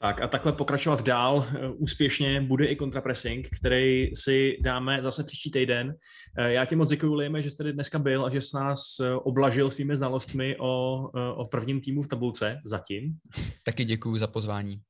[0.00, 5.50] Tak a takhle pokračovat dál eh, úspěšně bude i kontrapressing, který si dáme zase příští
[5.50, 5.94] týden.
[6.38, 8.80] Eh, já ti moc děkuji, Lejme, že jsi tady dneska byl a že jsi nás
[9.00, 11.02] eh, oblažil svými znalostmi o,
[11.36, 13.12] o prvním týmu v tabulce zatím.
[13.64, 14.80] Taky děkuji za pozvání.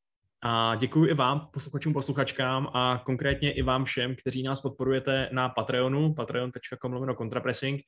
[0.43, 5.49] A děkuji i vám, posluchačům, posluchačkám a konkrétně i vám všem, kteří nás podporujete na
[5.49, 7.81] Patreonu, patreon.com lomeno kontrapressing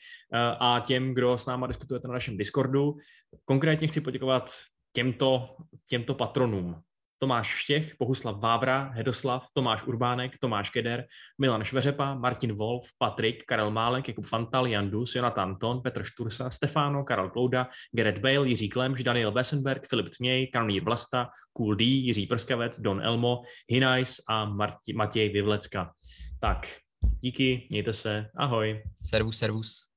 [0.60, 2.96] a těm, kdo s náma diskutujete na našem Discordu.
[3.44, 4.50] Konkrétně chci poděkovat
[4.92, 5.56] těmto,
[5.86, 6.82] těmto patronům.
[7.22, 11.04] Tomáš Štěch, Bohuslav Vávra, Hedoslav, Tomáš Urbánek, Tomáš Keder,
[11.38, 16.50] Milan Šveřepa, Martin Wolf, Patrik, Karel Málek, Jakub Fantal, Jan Dus, Jonathan Ton, Petr Štursa,
[16.50, 21.84] Stefano, Karel Klouda, Gerrit Bale, Jiří Klemš, Daniel Wesenberg, Filip Tměj, Karolír Vlasta, Cool D,
[21.84, 25.92] Jiří Prskavec, Don Elmo, Hinajs a Marti, Matěj Vyvlecka.
[26.40, 26.68] Tak,
[27.20, 28.82] díky, mějte se, ahoj.
[29.04, 29.89] Servus, servus.